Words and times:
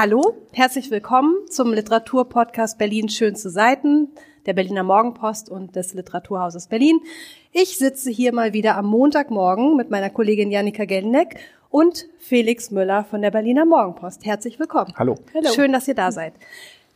Hallo, 0.00 0.22
herzlich 0.52 0.92
willkommen 0.92 1.34
zum 1.50 1.72
Literaturpodcast 1.72 2.78
Berlin 2.78 3.08
Schönste 3.08 3.50
Seiten 3.50 4.12
der 4.46 4.52
Berliner 4.52 4.84
Morgenpost 4.84 5.50
und 5.50 5.74
des 5.74 5.92
Literaturhauses 5.92 6.68
Berlin. 6.68 7.00
Ich 7.50 7.78
sitze 7.78 8.08
hier 8.08 8.32
mal 8.32 8.52
wieder 8.52 8.76
am 8.76 8.86
Montagmorgen 8.86 9.74
mit 9.74 9.90
meiner 9.90 10.08
Kollegin 10.08 10.52
Janika 10.52 10.84
Gelneck 10.84 11.40
und 11.68 12.06
Felix 12.20 12.70
Müller 12.70 13.02
von 13.10 13.22
der 13.22 13.32
Berliner 13.32 13.64
Morgenpost. 13.64 14.24
Herzlich 14.24 14.60
willkommen. 14.60 14.94
Hallo. 14.96 15.16
Hallo. 15.34 15.48
Schön, 15.52 15.72
dass 15.72 15.88
ihr 15.88 15.96
da 15.96 16.12
seid. 16.12 16.34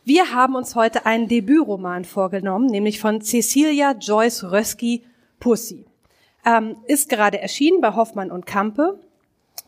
Wir 0.05 0.33
haben 0.33 0.55
uns 0.55 0.73
heute 0.73 1.05
einen 1.05 1.27
Debütroman 1.27 2.05
vorgenommen, 2.05 2.67
nämlich 2.67 3.01
von 3.01 3.19
Cecilia 3.19 3.97
Joyce 3.99 4.45
Rösky 4.45 5.03
Pussy. 5.41 5.83
Ähm, 6.45 6.77
ist 6.87 7.09
gerade 7.09 7.41
erschienen 7.41 7.81
bei 7.81 7.95
Hoffmann 7.95 8.31
und 8.31 8.45
Kampe. 8.45 8.97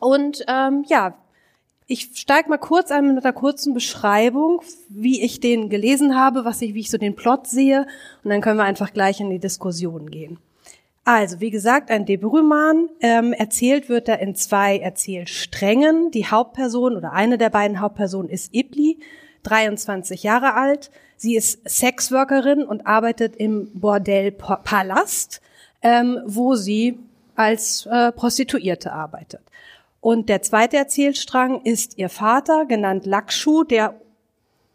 Und 0.00 0.42
ähm, 0.48 0.86
ja, 0.88 1.18
ich 1.86 2.10
steige 2.14 2.48
mal 2.48 2.58
kurz 2.58 2.90
ein 2.90 3.14
mit 3.14 3.24
einer 3.24 3.32
kurzen 3.32 3.72
Beschreibung, 3.72 4.60
wie 4.88 5.22
ich 5.22 5.40
den 5.40 5.68
gelesen 5.68 6.16
habe, 6.16 6.44
was 6.44 6.60
ich, 6.62 6.74
wie 6.74 6.80
ich 6.80 6.90
so 6.90 6.98
den 6.98 7.14
Plot 7.14 7.46
sehe, 7.46 7.86
und 8.24 8.30
dann 8.30 8.40
können 8.40 8.58
wir 8.58 8.64
einfach 8.64 8.92
gleich 8.92 9.20
in 9.20 9.30
die 9.30 9.38
Diskussion 9.38 10.10
gehen. 10.10 10.38
Also, 11.04 11.38
wie 11.38 11.50
gesagt, 11.50 11.92
ein 11.92 12.04
Debütroman. 12.04 12.88
Ähm, 13.00 13.32
erzählt 13.32 13.88
wird 13.88 14.08
er 14.08 14.18
in 14.18 14.34
zwei 14.34 14.78
Erzählsträngen. 14.78 16.10
Die 16.10 16.26
Hauptperson 16.26 16.96
oder 16.96 17.12
eine 17.12 17.38
der 17.38 17.50
beiden 17.50 17.80
Hauptpersonen 17.80 18.28
ist 18.28 18.52
Ibli, 18.52 18.98
23 19.44 20.24
Jahre 20.24 20.54
alt. 20.54 20.90
Sie 21.16 21.36
ist 21.36 21.60
Sexworkerin 21.68 22.64
und 22.64 22.88
arbeitet 22.88 23.36
im 23.36 23.70
Bordell 23.72 24.32
Palast, 24.32 25.40
ähm, 25.82 26.20
wo 26.26 26.56
sie 26.56 26.98
als 27.36 27.86
äh, 27.86 28.10
Prostituierte 28.10 28.92
arbeitet. 28.92 29.42
Und 30.06 30.28
der 30.28 30.40
zweite 30.40 30.76
Erzählstrang 30.76 31.62
ist 31.62 31.98
ihr 31.98 32.08
Vater, 32.08 32.64
genannt 32.64 33.06
Lakshu, 33.06 33.64
der 33.64 34.00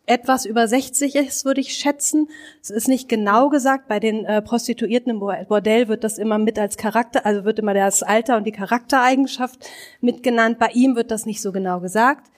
etwas 0.06 0.46
über 0.46 0.68
60 0.68 1.16
ist, 1.16 1.46
würde 1.46 1.62
ich 1.62 1.74
schätzen. 1.74 2.28
Es 2.62 2.70
ist 2.70 2.90
nicht 2.90 3.08
genau 3.08 3.48
gesagt. 3.48 3.88
Bei 3.88 4.02
den 4.02 4.26
äh, 4.26 4.42
Prostituierten 4.42 5.10
im 5.10 5.20
Bordell 5.20 5.88
wird 5.88 6.04
das 6.04 6.18
immer 6.18 6.38
mit 6.38 6.60
als 6.60 6.76
Charakter, 6.76 7.26
also 7.26 7.46
wird 7.46 7.60
immer 7.60 7.74
das 7.74 8.04
Alter 8.04 8.36
und 8.36 8.44
die 8.44 8.52
Charaktereigenschaft 8.52 9.66
mitgenannt. 10.02 10.60
Bei 10.60 10.68
ihm 10.74 10.98
wird 10.98 11.12
das 11.12 11.26
nicht 11.26 11.42
so 11.42 11.54
genau 11.54 11.80
gesagt. 11.80 12.30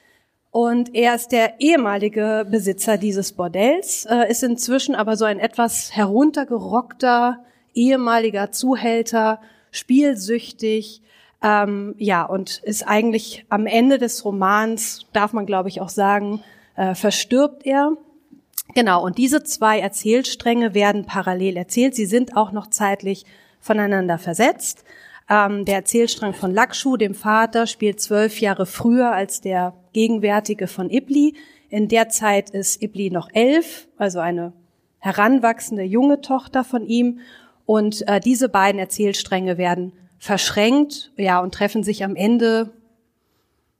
Und 0.52 0.94
er 0.94 1.16
ist 1.16 1.32
der 1.32 1.60
ehemalige 1.62 2.46
Besitzer 2.48 3.00
dieses 3.00 3.32
Bordells, 3.32 4.06
äh, 4.06 4.30
ist 4.30 4.44
inzwischen 4.44 4.94
aber 4.94 5.18
so 5.18 5.26
ein 5.26 5.40
etwas 5.40 5.96
heruntergerockter 5.96 7.44
ehemaliger 7.74 8.52
Zuhälter, 8.52 9.42
spielsüchtig, 9.72 11.02
ähm, 11.44 11.94
ja, 11.98 12.24
und 12.24 12.62
ist 12.64 12.88
eigentlich 12.88 13.46
am 13.50 13.68
Ende 13.68 13.98
des 13.98 14.24
Romans, 14.24 15.06
darf 15.12 15.34
man 15.34 15.46
glaube 15.46 15.70
ich 15.70 15.82
auch 15.82 15.90
sagen, 15.90 16.42
äh, 16.76 16.96
verstirbt 16.96 17.66
er. 17.66 17.92
Genau, 18.74 19.04
und 19.04 19.18
diese 19.18 19.44
zwei 19.44 19.80
Erzählstränge 19.80 20.74
werden 20.74 21.06
parallel 21.06 21.58
erzählt. 21.58 21.96
Sie 21.96 22.06
sind 22.06 22.38
auch 22.38 22.52
noch 22.54 22.68
zeitlich 22.68 23.26
voneinander 23.60 24.18
versetzt. 24.18 24.84
Ähm, 25.30 25.66
der 25.66 25.76
Erzählstrang 25.76 26.34
von 26.34 26.54
Lakshu, 26.54 26.98
dem 26.98 27.14
Vater, 27.14 27.68
spielt 27.68 28.00
zwölf 28.00 28.40
Jahre 28.40 28.66
früher 28.66 29.12
als 29.12 29.42
der 29.42 29.74
gegenwärtige 29.92 30.68
von 30.68 30.90
Ibli. 30.90 31.36
In 31.70 31.88
der 31.88 32.10
Zeit 32.10 32.50
ist 32.50 32.82
Ibli 32.82 33.10
noch 33.10 33.30
elf, 33.34 33.88
also 33.98 34.20
eine 34.20 34.54
heranwachsende 35.00 35.84
junge 35.84 36.22
Tochter 36.22 36.64
von 36.64 36.86
ihm. 36.86 37.20
Und 37.66 38.08
äh, 38.08 38.20
diese 38.20 38.50
beiden 38.50 38.80
Erzählstränge 38.80 39.58
werden 39.58 39.94
verschränkt, 40.24 41.12
ja, 41.18 41.42
und 41.42 41.54
treffen 41.54 41.84
sich 41.84 42.06
am 42.06 42.16
Ende 42.16 42.72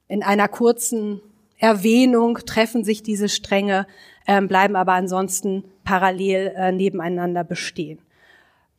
in 0.10 0.24
einer 0.24 0.50
kurzen 0.50 1.22
Erwähnung, 1.58 2.38
treffen 2.46 2.84
sich 2.84 3.02
diese 3.02 3.30
Stränge, 3.30 3.88
äh, 4.26 4.42
bleiben 4.42 4.76
aber 4.76 4.92
ansonsten 4.92 5.64
parallel 5.86 6.54
äh, 6.58 6.74
nebeneinander 6.74 7.46
bestehen. 7.46 8.00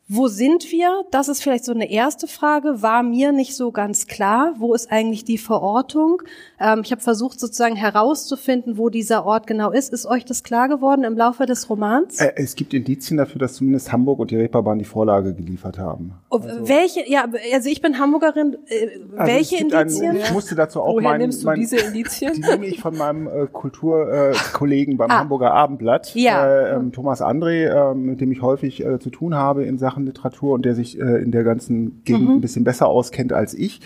Wo 0.06 0.28
sind 0.28 0.70
wir? 0.70 1.04
Das 1.10 1.28
ist 1.28 1.42
vielleicht 1.42 1.64
so 1.64 1.72
eine 1.72 1.90
erste 1.90 2.26
Frage. 2.26 2.82
War 2.82 3.02
mir 3.02 3.32
nicht 3.32 3.56
so 3.56 3.72
ganz 3.72 4.06
klar. 4.06 4.54
Wo 4.58 4.74
ist 4.74 4.92
eigentlich 4.92 5.24
die 5.24 5.38
Verortung? 5.38 6.20
Ähm, 6.60 6.82
ich 6.84 6.92
habe 6.92 7.00
versucht 7.00 7.40
sozusagen 7.40 7.74
herauszufinden, 7.74 8.76
wo 8.76 8.90
dieser 8.90 9.24
Ort 9.24 9.46
genau 9.46 9.70
ist. 9.70 9.94
Ist 9.94 10.04
euch 10.04 10.26
das 10.26 10.42
klar 10.42 10.68
geworden 10.68 11.04
im 11.04 11.16
Laufe 11.16 11.46
des 11.46 11.70
Romans? 11.70 12.20
Äh, 12.20 12.32
es 12.36 12.54
gibt 12.54 12.74
Indizien 12.74 13.16
dafür, 13.16 13.38
dass 13.38 13.54
zumindest 13.54 13.92
Hamburg 13.92 14.18
und 14.18 14.30
die 14.30 14.36
Reeperbahn 14.36 14.78
die 14.78 14.84
Vorlage 14.84 15.32
geliefert 15.32 15.78
haben. 15.78 16.12
Oh, 16.28 16.36
also, 16.36 16.68
welche? 16.68 17.08
Ja, 17.10 17.24
also 17.54 17.70
ich 17.70 17.80
bin 17.80 17.98
Hamburgerin. 17.98 18.58
Äh, 18.66 19.00
also 19.16 19.32
welche 19.32 19.56
Indizien? 19.56 20.10
Einen, 20.10 20.20
ich 20.20 20.32
musste 20.32 20.54
dazu 20.54 20.82
auch 20.82 20.96
Woher 20.96 21.02
mein, 21.02 21.20
nimmst 21.22 21.42
du 21.42 21.46
mein, 21.46 21.60
diese 21.60 21.78
Indizien? 21.78 22.32
Die 22.36 22.42
nehme 22.42 22.66
ich 22.66 22.78
von 22.78 22.94
meinem 22.94 23.26
äh, 23.26 23.46
Kulturkollegen 23.50 24.98
beim 24.98 25.10
ah. 25.10 25.20
Hamburger 25.20 25.54
Abendblatt, 25.54 26.14
ja. 26.14 26.46
äh, 26.46 26.74
ähm, 26.74 26.92
Thomas 26.92 27.22
André, 27.22 27.92
äh, 27.92 27.94
mit 27.94 28.20
dem 28.20 28.30
ich 28.32 28.42
häufig 28.42 28.84
äh, 28.84 28.98
zu 28.98 29.08
tun 29.08 29.34
habe 29.34 29.64
in 29.64 29.78
Sachen 29.78 29.93
Sachen 29.94 30.06
Literatur 30.06 30.54
und 30.54 30.64
der 30.64 30.74
sich 30.74 30.98
äh, 30.98 31.22
in 31.22 31.30
der 31.30 31.44
ganzen 31.44 32.02
Gegend 32.04 32.28
mhm. 32.28 32.34
ein 32.36 32.40
bisschen 32.40 32.64
besser 32.64 32.88
auskennt 32.88 33.32
als 33.32 33.54
ich. 33.54 33.80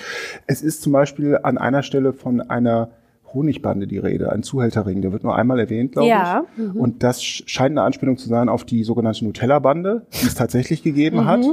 Es 0.46 0.62
ist 0.62 0.80
zum 0.82 0.92
Beispiel 0.92 1.38
an 1.42 1.58
einer 1.58 1.82
Stelle 1.82 2.14
von 2.14 2.40
einer 2.40 2.90
Honigbande 3.34 3.86
die 3.86 3.98
Rede, 3.98 4.32
ein 4.32 4.42
Zuhälterring, 4.42 5.02
der 5.02 5.12
wird 5.12 5.24
nur 5.24 5.36
einmal 5.36 5.58
erwähnt, 5.58 5.92
glaube 5.92 6.08
ja. 6.08 6.44
ich. 6.56 6.62
Mhm. 6.62 6.80
Und 6.80 7.02
das 7.02 7.22
scheint 7.22 7.72
eine 7.72 7.82
Anspielung 7.82 8.16
zu 8.16 8.28
sein 8.28 8.48
auf 8.48 8.64
die 8.64 8.84
sogenannte 8.84 9.24
Nutella-Bande, 9.24 10.06
die 10.20 10.26
es 10.26 10.34
tatsächlich 10.34 10.82
gegeben 10.82 11.18
mhm. 11.18 11.26
hat. 11.26 11.46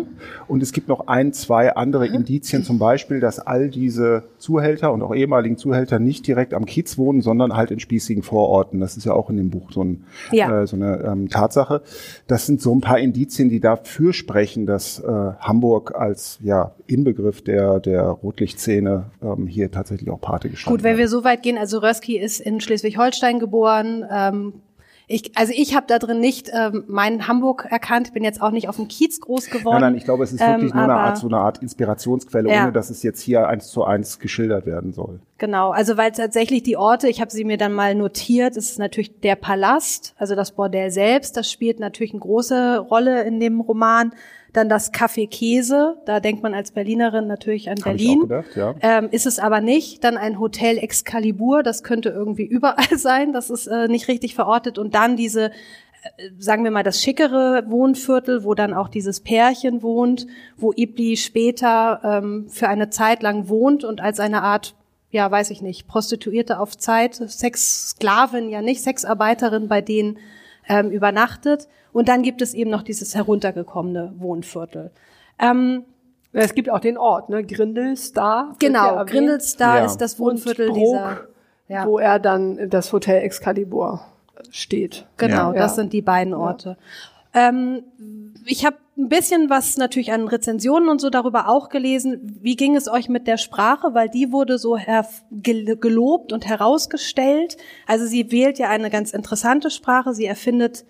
Und 0.47 0.63
es 0.63 0.71
gibt 0.71 0.87
noch 0.87 1.07
ein, 1.07 1.33
zwei 1.33 1.75
andere 1.75 2.07
Indizien, 2.07 2.63
zum 2.63 2.79
Beispiel, 2.79 3.19
dass 3.19 3.39
all 3.39 3.69
diese 3.69 4.23
Zuhälter 4.37 4.93
und 4.93 5.01
auch 5.01 5.13
ehemaligen 5.13 5.57
Zuhälter 5.57 5.99
nicht 5.99 6.27
direkt 6.27 6.53
am 6.53 6.65
Kiez 6.65 6.97
wohnen, 6.97 7.21
sondern 7.21 7.55
halt 7.55 7.71
in 7.71 7.79
spießigen 7.79 8.23
Vororten. 8.23 8.79
Das 8.79 8.97
ist 8.97 9.05
ja 9.05 9.13
auch 9.13 9.29
in 9.29 9.37
dem 9.37 9.49
Buch 9.49 9.71
so, 9.71 9.83
ein, 9.83 10.03
ja. 10.31 10.61
äh, 10.61 10.67
so 10.67 10.75
eine 10.75 11.03
ähm, 11.03 11.29
Tatsache. 11.29 11.81
Das 12.27 12.45
sind 12.45 12.61
so 12.61 12.73
ein 12.73 12.81
paar 12.81 12.99
Indizien, 12.99 13.49
die 13.49 13.59
dafür 13.59 14.13
sprechen, 14.13 14.65
dass 14.65 14.99
äh, 14.99 15.11
Hamburg 15.39 15.95
als 15.95 16.39
ja, 16.43 16.73
Inbegriff 16.87 17.41
der, 17.41 17.79
der 17.79 18.03
Rotlichtszene 18.03 19.05
ähm, 19.21 19.47
hier 19.47 19.71
tatsächlich 19.71 20.09
auch 20.09 20.21
Pate 20.21 20.49
gestanden 20.49 20.77
Gut, 20.77 20.83
wenn 20.83 20.97
wir 20.97 21.07
so 21.07 21.23
weit 21.23 21.43
gehen, 21.43 21.57
also 21.57 21.64
Röski 21.73 22.17
ist 22.17 22.39
in 22.39 22.59
Schleswig-Holstein 22.61 23.39
geboren. 23.39 24.05
Ähm, 24.09 24.61
ich, 25.07 25.37
also 25.37 25.53
ich 25.55 25.75
habe 25.75 25.85
da 25.87 25.99
drin 25.99 26.19
nicht 26.19 26.49
ähm, 26.51 26.83
meinen 26.87 27.27
Hamburg 27.27 27.67
erkannt, 27.69 28.13
bin 28.13 28.23
jetzt 28.23 28.41
auch 28.41 28.49
nicht 28.49 28.67
auf 28.67 28.77
dem 28.77 28.87
Kiez 28.87 29.21
groß 29.21 29.47
geworden. 29.51 29.81
Nein, 29.81 29.91
nein, 29.91 29.95
ich 29.97 30.03
glaube, 30.03 30.23
es 30.23 30.33
ist 30.33 30.39
wirklich 30.39 30.71
ähm, 30.71 30.77
nur 30.77 30.83
eine 30.83 30.95
Art, 30.95 31.17
so 31.17 31.27
eine 31.27 31.37
Art 31.37 31.59
Inspirationsquelle, 31.59 32.49
ja. 32.49 32.63
ohne 32.63 32.71
dass 32.71 32.89
es 32.89 33.03
jetzt 33.03 33.21
hier 33.21 33.47
eins 33.47 33.67
zu 33.67 33.83
eins 33.83 34.17
geschildert 34.17 34.65
werden 34.65 34.93
soll. 34.93 35.19
Genau, 35.37 35.69
also 35.69 35.97
weil 35.97 36.11
tatsächlich 36.11 36.63
die 36.63 36.75
Orte, 36.75 37.07
ich 37.07 37.21
habe 37.21 37.29
sie 37.29 37.43
mir 37.43 37.57
dann 37.57 37.73
mal 37.73 37.93
notiert, 37.93 38.57
ist 38.57 38.79
natürlich 38.79 39.19
der 39.19 39.35
Palast, 39.35 40.15
also 40.17 40.33
das 40.33 40.53
Bordell 40.53 40.89
selbst, 40.89 41.37
das 41.37 41.51
spielt 41.51 41.79
natürlich 41.79 42.13
eine 42.13 42.21
große 42.21 42.79
Rolle 42.79 43.23
in 43.23 43.39
dem 43.39 43.61
Roman. 43.61 44.11
Dann 44.55 44.69
das 44.69 44.93
Café 44.93 45.27
Käse, 45.27 45.97
da 46.05 46.21
denkt 46.21 46.41
man 46.41 46.53
als 46.53 46.71
Berlinerin 46.71 47.27
natürlich 47.27 47.69
an 47.69 47.77
Hab 47.79 47.83
Berlin. 47.83 48.21
Gedacht, 48.21 48.55
ja. 48.55 48.73
ähm, 48.79 49.09
ist 49.11 49.25
es 49.25 49.37
aber 49.37 49.59
nicht. 49.59 50.03
Dann 50.05 50.15
ein 50.15 50.39
Hotel 50.39 50.77
Excalibur, 50.77 51.61
das 51.61 51.83
könnte 51.83 52.09
irgendwie 52.09 52.45
überall 52.45 52.77
sein, 52.97 53.33
das 53.33 53.49
ist 53.49 53.67
äh, 53.67 53.89
nicht 53.89 54.07
richtig 54.07 54.33
verortet. 54.33 54.77
Und 54.77 54.95
dann 54.95 55.17
diese 55.17 55.47
äh, 55.47 56.29
sagen 56.37 56.63
wir 56.63 56.71
mal, 56.71 56.83
das 56.83 57.01
schickere 57.01 57.65
Wohnviertel, 57.67 58.45
wo 58.45 58.53
dann 58.53 58.73
auch 58.73 58.87
dieses 58.87 59.19
Pärchen 59.19 59.81
wohnt, 59.81 60.25
wo 60.55 60.71
Ibli 60.71 61.17
später 61.17 61.99
ähm, 62.03 62.47
für 62.47 62.69
eine 62.69 62.89
Zeit 62.89 63.23
lang 63.23 63.49
wohnt 63.49 63.83
und 63.83 63.99
als 63.99 64.21
eine 64.21 64.41
Art, 64.41 64.75
ja, 65.11 65.29
weiß 65.29 65.49
ich 65.49 65.61
nicht, 65.61 65.85
Prostituierte 65.85 66.61
auf 66.61 66.77
Zeit, 66.77 67.15
Sexsklavin 67.15 68.47
ja 68.47 68.61
nicht, 68.61 68.81
Sexarbeiterin 68.81 69.67
bei 69.67 69.81
denen 69.81 70.17
ähm, 70.67 70.91
übernachtet. 70.91 71.67
Und 71.93 72.09
dann 72.09 72.23
gibt 72.23 72.41
es 72.41 72.53
eben 72.53 72.69
noch 72.69 72.83
dieses 72.83 73.15
heruntergekommene 73.15 74.13
Wohnviertel. 74.17 74.91
Ähm, 75.39 75.83
es 76.33 76.53
gibt 76.53 76.69
auch 76.69 76.79
den 76.79 76.97
Ort, 76.97 77.29
ne? 77.29 77.43
Grindelstar. 77.43 78.55
Genau, 78.59 79.05
Grindelstar 79.05 79.79
ja. 79.79 79.85
ist 79.85 79.97
das 79.97 80.19
Wohnviertel 80.19 80.67
Bruck, 80.67 80.77
dieser, 80.77 81.27
ja. 81.69 81.85
wo 81.85 81.97
er 81.97 82.19
dann 82.19 82.69
das 82.69 82.91
Hotel 82.91 83.21
Excalibur 83.23 84.01
steht. 84.51 85.05
Genau, 85.17 85.53
ja. 85.53 85.59
das 85.59 85.75
sind 85.75 85.93
die 85.93 86.01
beiden 86.01 86.33
Orte. 86.33 86.77
Ähm, 87.35 87.83
ich 88.45 88.65
habe 88.65 88.77
ein 88.97 89.09
bisschen 89.09 89.49
was 89.49 89.75
natürlich 89.77 90.13
an 90.13 90.27
Rezensionen 90.27 90.87
und 90.87 91.01
so 91.01 91.09
darüber 91.09 91.49
auch 91.49 91.69
gelesen. 91.69 92.39
Wie 92.41 92.55
ging 92.55 92.75
es 92.75 92.87
euch 92.87 93.09
mit 93.09 93.27
der 93.27 93.37
Sprache? 93.37 93.93
Weil 93.93 94.09
die 94.09 94.31
wurde 94.31 94.57
so 94.57 94.79
gelobt 95.31 96.31
und 96.31 96.45
herausgestellt. 96.47 97.57
Also 97.85 98.05
sie 98.05 98.31
wählt 98.31 98.57
ja 98.57 98.69
eine 98.69 98.89
ganz 98.89 99.11
interessante 99.11 99.69
Sprache. 99.69 100.13
Sie 100.13 100.25
erfindet 100.25 100.85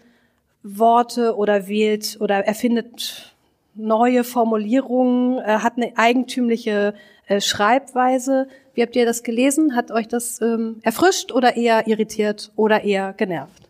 Worte 0.61 1.35
oder 1.35 1.67
wählt 1.67 2.17
oder 2.19 2.45
erfindet 2.45 3.35
neue 3.73 4.23
Formulierungen, 4.23 5.39
äh, 5.39 5.59
hat 5.59 5.73
eine 5.77 5.97
eigentümliche 5.97 6.93
äh, 7.27 7.41
Schreibweise. 7.41 8.47
Wie 8.73 8.81
habt 8.81 8.95
ihr 8.95 9.05
das 9.05 9.23
gelesen? 9.23 9.75
Hat 9.75 9.91
euch 9.91 10.07
das 10.07 10.41
ähm, 10.41 10.79
erfrischt 10.83 11.31
oder 11.31 11.57
eher 11.57 11.87
irritiert 11.87 12.51
oder 12.55 12.83
eher 12.83 13.13
genervt? 13.13 13.64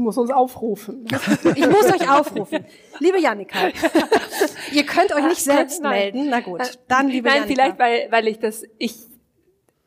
Du 0.00 0.04
musst 0.04 0.16
uns 0.16 0.30
aufrufen. 0.30 1.04
Ich 1.54 1.68
muss 1.68 1.84
euch 1.84 2.10
aufrufen. 2.10 2.64
Liebe 3.00 3.20
Janika, 3.20 3.68
ihr 4.72 4.86
könnt 4.86 5.14
euch 5.14 5.24
nicht 5.24 5.44
selbst 5.44 5.82
melden. 5.82 6.30
Na 6.30 6.40
gut, 6.40 6.62
dann 6.88 7.08
liebe 7.08 7.28
Nein, 7.28 7.42
Janika. 7.42 7.54
vielleicht, 7.54 7.78
weil, 7.78 8.06
weil 8.10 8.26
ich 8.26 8.38
das, 8.38 8.62
ich 8.78 8.94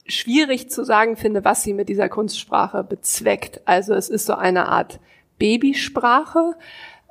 schwierig 0.05 0.69
zu 0.69 0.83
sagen 0.83 1.17
finde, 1.17 1.43
was 1.43 1.63
sie 1.63 1.73
mit 1.73 1.89
dieser 1.89 2.09
Kunstsprache 2.09 2.83
bezweckt. 2.83 3.61
Also 3.65 3.95
es 3.95 4.07
ist 4.07 4.27
so 4.27 4.35
eine 4.35 4.67
Art 4.67 4.99
Babysprache, 5.39 6.57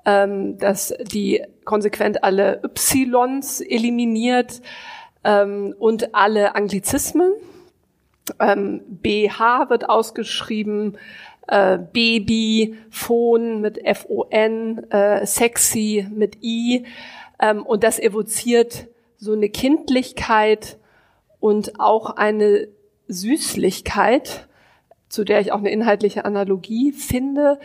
ähm, 0.05 0.59
dass 0.59 0.95
die 1.01 1.43
konsequent 1.65 2.23
alle 2.23 2.63
Ys 2.63 3.63
eliminiert 3.63 4.63
ähm, 5.25 5.75
und 5.77 6.15
alle 6.15 6.55
Anglizismen. 6.55 7.33
Ähm, 8.39 8.83
BH 8.87 9.71
wird 9.71 9.89
ausgeschrieben, 9.89 10.97
äh, 11.49 11.79
Baby, 11.79 12.77
Phone 12.91 13.61
mit 13.61 13.85
F-O-N, 13.85 14.91
äh, 14.91 15.27
sexy 15.27 16.07
mit 16.11 16.43
I. 16.43 16.85
Ähm, 17.41 17.65
und 17.65 17.85
das 17.85 17.99
evoziert 17.99 18.89
so 19.17 19.33
eine 19.33 19.49
Kindlichkeit 19.49 20.79
und 21.41 21.81
auch 21.81 22.17
eine 22.17 22.69
Süßlichkeit, 23.09 24.49
zu 25.09 25.25
der 25.25 25.41
ich 25.41 25.53
auch 25.53 25.59
eine 25.59 25.71
inhaltliche 25.71 26.25
Analogie 26.25 26.93
finde. 26.93 27.59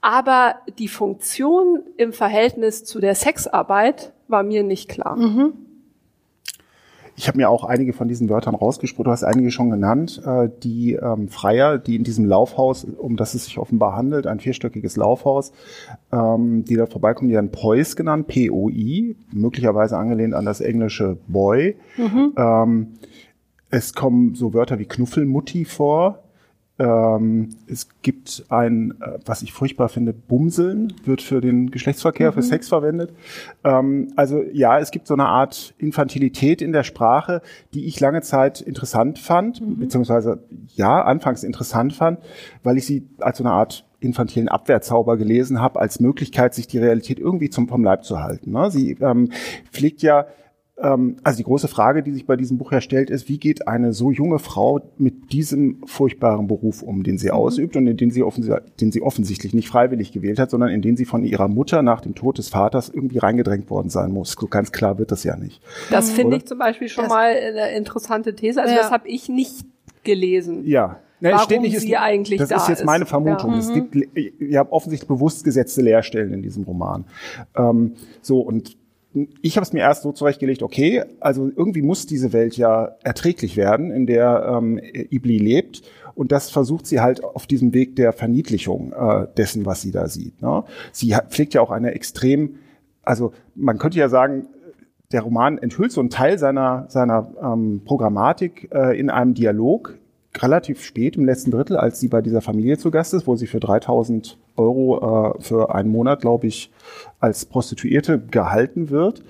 Aber 0.00 0.56
die 0.78 0.88
Funktion 0.88 1.82
im 1.96 2.12
Verhältnis 2.12 2.84
zu 2.84 3.00
der 3.00 3.14
Sexarbeit 3.14 4.12
war 4.28 4.42
mir 4.42 4.62
nicht 4.62 4.88
klar. 4.88 5.16
Mhm. 5.16 5.65
Ich 7.16 7.28
habe 7.28 7.38
mir 7.38 7.48
auch 7.48 7.64
einige 7.64 7.94
von 7.94 8.08
diesen 8.08 8.28
Wörtern 8.28 8.54
rausgesprochen, 8.54 9.06
du 9.06 9.10
hast 9.10 9.24
einige 9.24 9.50
schon 9.50 9.70
genannt. 9.70 10.22
Äh, 10.24 10.50
die 10.62 10.92
ähm, 10.94 11.28
Freier, 11.28 11.78
die 11.78 11.96
in 11.96 12.04
diesem 12.04 12.26
Laufhaus, 12.26 12.84
um 12.84 13.16
das 13.16 13.34
es 13.34 13.46
sich 13.46 13.58
offenbar 13.58 13.96
handelt, 13.96 14.26
ein 14.26 14.38
vierstöckiges 14.38 14.96
Laufhaus, 14.96 15.52
ähm, 16.12 16.64
die 16.64 16.76
da 16.76 16.86
vorbeikommen, 16.86 17.28
die 17.28 17.34
werden 17.34 17.50
Pois 17.50 17.96
genannt, 17.96 18.26
P-O-I, 18.26 19.16
möglicherweise 19.32 19.96
angelehnt 19.96 20.34
an 20.34 20.44
das 20.44 20.60
englische 20.60 21.16
Boy. 21.26 21.76
Mhm. 21.96 22.34
Ähm, 22.36 22.88
es 23.70 23.94
kommen 23.94 24.34
so 24.34 24.52
Wörter 24.52 24.78
wie 24.78 24.84
Knuffelmutti 24.84 25.64
vor. 25.64 26.22
Ähm, 26.78 27.50
es 27.66 27.88
gibt 28.02 28.44
ein, 28.50 28.92
äh, 29.00 29.18
was 29.24 29.42
ich 29.42 29.52
furchtbar 29.52 29.88
finde, 29.88 30.12
Bumseln 30.12 30.92
wird 31.04 31.22
für 31.22 31.40
den 31.40 31.70
Geschlechtsverkehr, 31.70 32.30
mhm. 32.30 32.34
für 32.34 32.42
Sex 32.42 32.68
verwendet. 32.68 33.14
Ähm, 33.64 34.12
also 34.16 34.42
ja, 34.52 34.78
es 34.78 34.90
gibt 34.90 35.06
so 35.06 35.14
eine 35.14 35.26
Art 35.26 35.74
Infantilität 35.78 36.60
in 36.60 36.72
der 36.72 36.82
Sprache, 36.82 37.40
die 37.72 37.86
ich 37.86 37.98
lange 38.00 38.20
Zeit 38.20 38.60
interessant 38.60 39.18
fand, 39.18 39.62
mhm. 39.62 39.78
beziehungsweise 39.78 40.42
ja, 40.74 41.02
anfangs 41.02 41.44
interessant 41.44 41.94
fand, 41.94 42.18
weil 42.62 42.76
ich 42.76 42.84
sie 42.84 43.08
als 43.18 43.38
so 43.38 43.44
eine 43.44 43.52
Art 43.52 43.86
infantilen 44.00 44.48
Abwehrzauber 44.48 45.16
gelesen 45.16 45.62
habe, 45.62 45.80
als 45.80 46.00
Möglichkeit, 46.00 46.54
sich 46.54 46.66
die 46.66 46.78
Realität 46.78 47.18
irgendwie 47.18 47.48
zum 47.48 47.68
vom 47.68 47.82
Leib 47.82 48.04
zu 48.04 48.22
halten. 48.22 48.52
Ne? 48.52 48.70
Sie 48.70 48.92
ähm, 49.00 49.30
pflegt 49.72 50.02
ja 50.02 50.26
also 51.24 51.38
die 51.38 51.44
große 51.44 51.68
Frage, 51.68 52.02
die 52.02 52.12
sich 52.12 52.26
bei 52.26 52.36
diesem 52.36 52.58
Buch 52.58 52.70
herstellt, 52.70 53.08
ist, 53.08 53.28
wie 53.28 53.38
geht 53.38 53.66
eine 53.66 53.94
so 53.94 54.10
junge 54.10 54.38
Frau 54.38 54.82
mit 54.98 55.32
diesem 55.32 55.78
furchtbaren 55.86 56.48
Beruf 56.48 56.82
um, 56.82 57.02
den 57.02 57.16
sie 57.16 57.28
mhm. 57.28 57.34
ausübt 57.34 57.76
und 57.76 57.86
in 57.86 57.96
den 57.96 58.10
sie, 58.10 58.22
den 58.80 58.92
sie 58.92 59.02
offensichtlich 59.02 59.54
nicht 59.54 59.68
freiwillig 59.68 60.12
gewählt 60.12 60.38
hat, 60.38 60.50
sondern 60.50 60.68
in 60.68 60.82
den 60.82 60.96
sie 60.96 61.06
von 61.06 61.24
ihrer 61.24 61.48
Mutter 61.48 61.82
nach 61.82 62.02
dem 62.02 62.14
Tod 62.14 62.36
des 62.36 62.50
Vaters 62.50 62.90
irgendwie 62.90 63.18
reingedrängt 63.18 63.70
worden 63.70 63.88
sein 63.88 64.12
muss. 64.12 64.36
So 64.38 64.48
ganz 64.48 64.70
klar 64.70 64.98
wird 64.98 65.12
das 65.12 65.24
ja 65.24 65.36
nicht. 65.36 65.62
Das 65.90 66.10
finde 66.10 66.36
ich 66.36 66.46
zum 66.46 66.58
Beispiel 66.58 66.88
schon 66.88 67.04
das 67.04 67.12
mal 67.12 67.30
eine 67.30 67.74
interessante 67.74 68.34
These. 68.34 68.60
Also 68.60 68.74
ja. 68.74 68.82
das 68.82 68.90
habe 68.90 69.08
ich 69.08 69.28
nicht 69.28 69.64
gelesen. 70.04 70.66
Ja, 70.66 71.00
Ne, 71.18 71.30
Warum 71.30 71.44
steht 71.44 71.62
nicht, 71.62 71.80
sie 71.80 71.92
ist, 71.92 71.98
eigentlich 71.98 72.38
das 72.38 72.50
da 72.50 72.56
ist 72.56 72.68
jetzt 72.68 72.84
meine 72.84 73.06
Vermutung. 73.06 73.52
Ja. 73.52 73.58
Es 73.58 73.70
mhm. 73.70 73.90
gibt, 73.90 74.18
ihr 74.38 74.58
habt 74.58 74.70
offensichtlich 74.70 75.08
bewusst 75.08 75.44
gesetzte 75.44 75.80
Leerstellen 75.80 76.30
in 76.34 76.42
diesem 76.42 76.64
Roman. 76.64 77.06
Ähm, 77.56 77.94
so 78.20 78.40
und 78.40 78.76
ich 79.40 79.56
habe 79.56 79.64
es 79.64 79.72
mir 79.72 79.80
erst 79.80 80.02
so 80.02 80.12
zurechtgelegt, 80.12 80.62
okay, 80.62 81.04
also 81.20 81.50
irgendwie 81.54 81.82
muss 81.82 82.06
diese 82.06 82.32
Welt 82.32 82.56
ja 82.56 82.96
erträglich 83.02 83.56
werden, 83.56 83.90
in 83.90 84.06
der 84.06 84.46
ähm, 84.58 84.78
Ibli 84.78 85.38
lebt. 85.38 85.82
Und 86.14 86.32
das 86.32 86.50
versucht 86.50 86.86
sie 86.86 87.00
halt 87.00 87.22
auf 87.24 87.46
diesem 87.46 87.74
Weg 87.74 87.96
der 87.96 88.12
Verniedlichung 88.12 88.92
äh, 88.92 89.26
dessen, 89.36 89.66
was 89.66 89.82
sie 89.82 89.90
da 89.90 90.08
sieht. 90.08 90.40
Ne? 90.42 90.64
Sie 90.92 91.14
hat, 91.14 91.30
pflegt 91.30 91.54
ja 91.54 91.60
auch 91.60 91.70
eine 91.70 91.92
extrem, 91.92 92.56
also 93.02 93.32
man 93.54 93.78
könnte 93.78 93.98
ja 93.98 94.08
sagen, 94.08 94.48
der 95.12 95.22
Roman 95.22 95.58
enthüllt 95.58 95.92
so 95.92 96.00
einen 96.00 96.10
Teil 96.10 96.38
seiner, 96.38 96.86
seiner 96.88 97.30
ähm, 97.42 97.82
Programmatik 97.84 98.70
äh, 98.72 98.98
in 98.98 99.08
einem 99.10 99.34
Dialog, 99.34 99.98
relativ 100.42 100.82
spät 100.82 101.16
im 101.16 101.24
letzten 101.24 101.50
Drittel, 101.50 101.76
als 101.76 102.00
sie 102.00 102.08
bei 102.08 102.22
dieser 102.22 102.40
Familie 102.40 102.78
zu 102.78 102.90
Gast 102.90 103.14
ist, 103.14 103.26
wo 103.26 103.36
sie 103.36 103.46
für 103.46 103.60
3000 103.60 104.38
Euro 104.56 105.34
äh, 105.36 105.42
für 105.42 105.74
einen 105.74 105.90
Monat, 105.90 106.20
glaube 106.20 106.46
ich, 106.46 106.70
als 107.20 107.44
Prostituierte 107.44 108.18
gehalten 108.18 108.90
wird. 108.90 109.22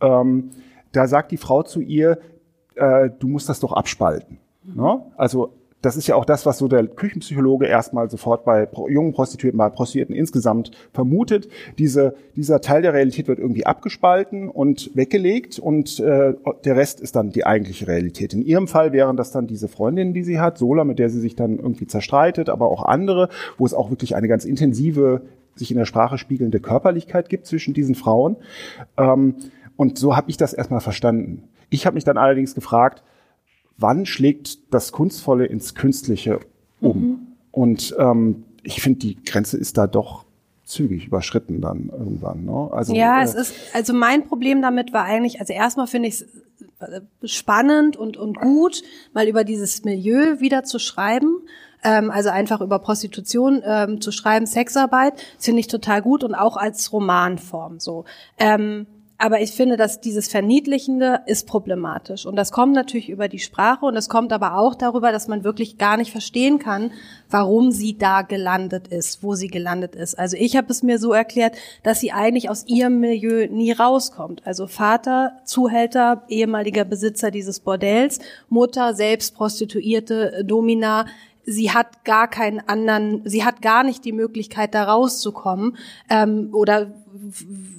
Ähm, 0.00 0.50
da 0.92 1.06
sagt 1.06 1.32
die 1.32 1.36
Frau 1.36 1.62
zu 1.62 1.80
ihr, 1.80 2.18
äh, 2.74 3.10
du 3.18 3.28
musst 3.28 3.48
das 3.48 3.60
doch 3.60 3.72
abspalten. 3.72 4.38
Mhm. 4.64 4.82
Ne? 4.82 5.02
Also 5.16 5.52
das 5.82 5.96
ist 5.96 6.06
ja 6.06 6.14
auch 6.14 6.24
das, 6.24 6.46
was 6.46 6.58
so 6.58 6.68
der 6.68 6.86
Küchenpsychologe 6.86 7.66
erstmal 7.66 8.08
sofort 8.08 8.44
bei 8.44 8.68
jungen 8.88 9.12
Prostituierten, 9.12 9.58
bei 9.58 9.68
Prostituierten 9.68 10.14
insgesamt 10.14 10.70
vermutet. 10.92 11.48
Diese, 11.78 12.14
dieser 12.36 12.60
Teil 12.60 12.82
der 12.82 12.94
Realität 12.94 13.28
wird 13.28 13.40
irgendwie 13.40 13.66
abgespalten 13.66 14.48
und 14.48 14.90
weggelegt 14.94 15.58
und 15.58 15.98
äh, 15.98 16.34
der 16.64 16.76
Rest 16.76 17.00
ist 17.00 17.16
dann 17.16 17.30
die 17.30 17.44
eigentliche 17.44 17.88
Realität. 17.88 18.32
In 18.32 18.42
ihrem 18.42 18.68
Fall 18.68 18.92
wären 18.92 19.16
das 19.16 19.32
dann 19.32 19.48
diese 19.48 19.68
Freundinnen, 19.68 20.14
die 20.14 20.22
sie 20.22 20.40
hat, 20.40 20.56
Sola, 20.56 20.84
mit 20.84 21.00
der 21.00 21.10
sie 21.10 21.20
sich 21.20 21.34
dann 21.34 21.58
irgendwie 21.58 21.88
zerstreitet, 21.88 22.48
aber 22.48 22.68
auch 22.68 22.84
andere, 22.84 23.28
wo 23.58 23.66
es 23.66 23.74
auch 23.74 23.90
wirklich 23.90 24.14
eine 24.14 24.28
ganz 24.28 24.44
intensive, 24.44 25.22
sich 25.56 25.70
in 25.70 25.76
der 25.76 25.84
Sprache 25.84 26.16
spiegelnde 26.16 26.60
Körperlichkeit 26.60 27.28
gibt 27.28 27.46
zwischen 27.46 27.74
diesen 27.74 27.94
Frauen. 27.94 28.36
Ähm, 28.96 29.34
und 29.76 29.98
so 29.98 30.16
habe 30.16 30.30
ich 30.30 30.36
das 30.36 30.54
erstmal 30.54 30.80
verstanden. 30.80 31.42
Ich 31.70 31.86
habe 31.86 31.94
mich 31.94 32.04
dann 32.04 32.18
allerdings 32.18 32.54
gefragt, 32.54 33.02
wann 33.78 34.06
schlägt 34.06 34.72
das 34.72 34.92
Kunstvolle 34.92 35.46
ins 35.46 35.74
Künstliche 35.74 36.40
um? 36.80 36.96
Mhm. 36.96 37.18
Und 37.50 37.94
ähm, 37.98 38.44
ich 38.62 38.80
finde, 38.80 39.00
die 39.00 39.22
Grenze 39.22 39.58
ist 39.58 39.76
da 39.76 39.86
doch 39.86 40.24
zügig 40.64 41.06
überschritten 41.06 41.60
dann 41.60 41.90
irgendwann. 41.90 42.44
Ne? 42.44 42.70
Also, 42.72 42.94
ja, 42.94 43.20
äh, 43.20 43.24
es 43.24 43.34
ist, 43.34 43.54
also 43.74 43.92
mein 43.92 44.26
Problem 44.26 44.62
damit 44.62 44.92
war 44.92 45.04
eigentlich, 45.04 45.40
also 45.40 45.52
erstmal 45.52 45.86
finde 45.86 46.08
ich 46.08 46.14
es 46.14 46.22
äh, 46.80 47.00
spannend 47.24 47.96
und, 47.96 48.16
und 48.16 48.38
gut, 48.38 48.82
mal 49.12 49.28
über 49.28 49.44
dieses 49.44 49.84
Milieu 49.84 50.40
wieder 50.40 50.64
zu 50.64 50.78
schreiben. 50.78 51.42
Ähm, 51.84 52.10
also 52.10 52.30
einfach 52.30 52.60
über 52.60 52.78
Prostitution 52.78 53.62
ähm, 53.64 54.00
zu 54.00 54.12
schreiben, 54.12 54.46
Sexarbeit, 54.46 55.14
finde 55.38 55.60
ich 55.60 55.66
total 55.66 56.00
gut 56.00 56.22
und 56.22 56.34
auch 56.34 56.56
als 56.56 56.92
Romanform 56.92 57.80
so. 57.80 58.04
Ähm, 58.38 58.86
aber 59.22 59.40
ich 59.40 59.52
finde, 59.52 59.76
dass 59.76 60.00
dieses 60.00 60.26
Verniedlichende 60.26 61.20
ist 61.26 61.46
problematisch. 61.46 62.26
Und 62.26 62.34
das 62.34 62.50
kommt 62.50 62.72
natürlich 62.72 63.08
über 63.08 63.28
die 63.28 63.38
Sprache 63.38 63.86
und 63.86 63.94
es 63.96 64.08
kommt 64.08 64.32
aber 64.32 64.58
auch 64.58 64.74
darüber, 64.74 65.12
dass 65.12 65.28
man 65.28 65.44
wirklich 65.44 65.78
gar 65.78 65.96
nicht 65.96 66.10
verstehen 66.10 66.58
kann, 66.58 66.90
warum 67.30 67.70
sie 67.70 67.96
da 67.96 68.22
gelandet 68.22 68.88
ist, 68.88 69.22
wo 69.22 69.36
sie 69.36 69.46
gelandet 69.46 69.94
ist. 69.94 70.18
Also 70.18 70.36
ich 70.36 70.56
habe 70.56 70.72
es 70.72 70.82
mir 70.82 70.98
so 70.98 71.12
erklärt, 71.12 71.54
dass 71.84 72.00
sie 72.00 72.10
eigentlich 72.10 72.50
aus 72.50 72.66
ihrem 72.66 72.98
Milieu 72.98 73.46
nie 73.46 73.70
rauskommt. 73.70 74.44
Also 74.44 74.66
Vater, 74.66 75.38
Zuhälter, 75.44 76.24
ehemaliger 76.26 76.84
Besitzer 76.84 77.30
dieses 77.30 77.60
Bordells, 77.60 78.18
Mutter, 78.48 78.92
selbst 78.92 79.36
Prostituierte, 79.36 80.42
Domina, 80.44 81.06
sie 81.44 81.70
hat 81.70 82.04
gar 82.04 82.28
keinen 82.28 82.60
anderen, 82.68 83.22
sie 83.24 83.44
hat 83.44 83.62
gar 83.62 83.84
nicht 83.84 84.04
die 84.04 84.12
Möglichkeit, 84.12 84.74
da 84.74 84.84
rauszukommen 84.84 85.76
ähm, 86.10 86.50
oder 86.52 86.92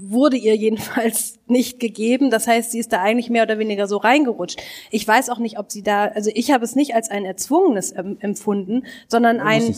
wurde 0.01 0.37
ihr 0.37 0.55
jedenfalls 0.55 1.39
nicht 1.47 1.79
gegeben. 1.79 2.29
Das 2.29 2.47
heißt, 2.47 2.71
sie 2.71 2.79
ist 2.79 2.93
da 2.93 3.01
eigentlich 3.01 3.29
mehr 3.29 3.43
oder 3.43 3.59
weniger 3.59 3.87
so 3.87 3.97
reingerutscht. 3.97 4.61
Ich 4.91 5.07
weiß 5.07 5.29
auch 5.29 5.39
nicht, 5.39 5.59
ob 5.59 5.71
sie 5.71 5.83
da, 5.83 6.05
also 6.05 6.31
ich 6.33 6.51
habe 6.51 6.63
es 6.63 6.75
nicht 6.75 6.95
als 6.95 7.09
ein 7.09 7.25
erzwungenes 7.25 7.91
empfunden, 7.91 8.83
sondern 9.07 9.39
ein 9.39 9.73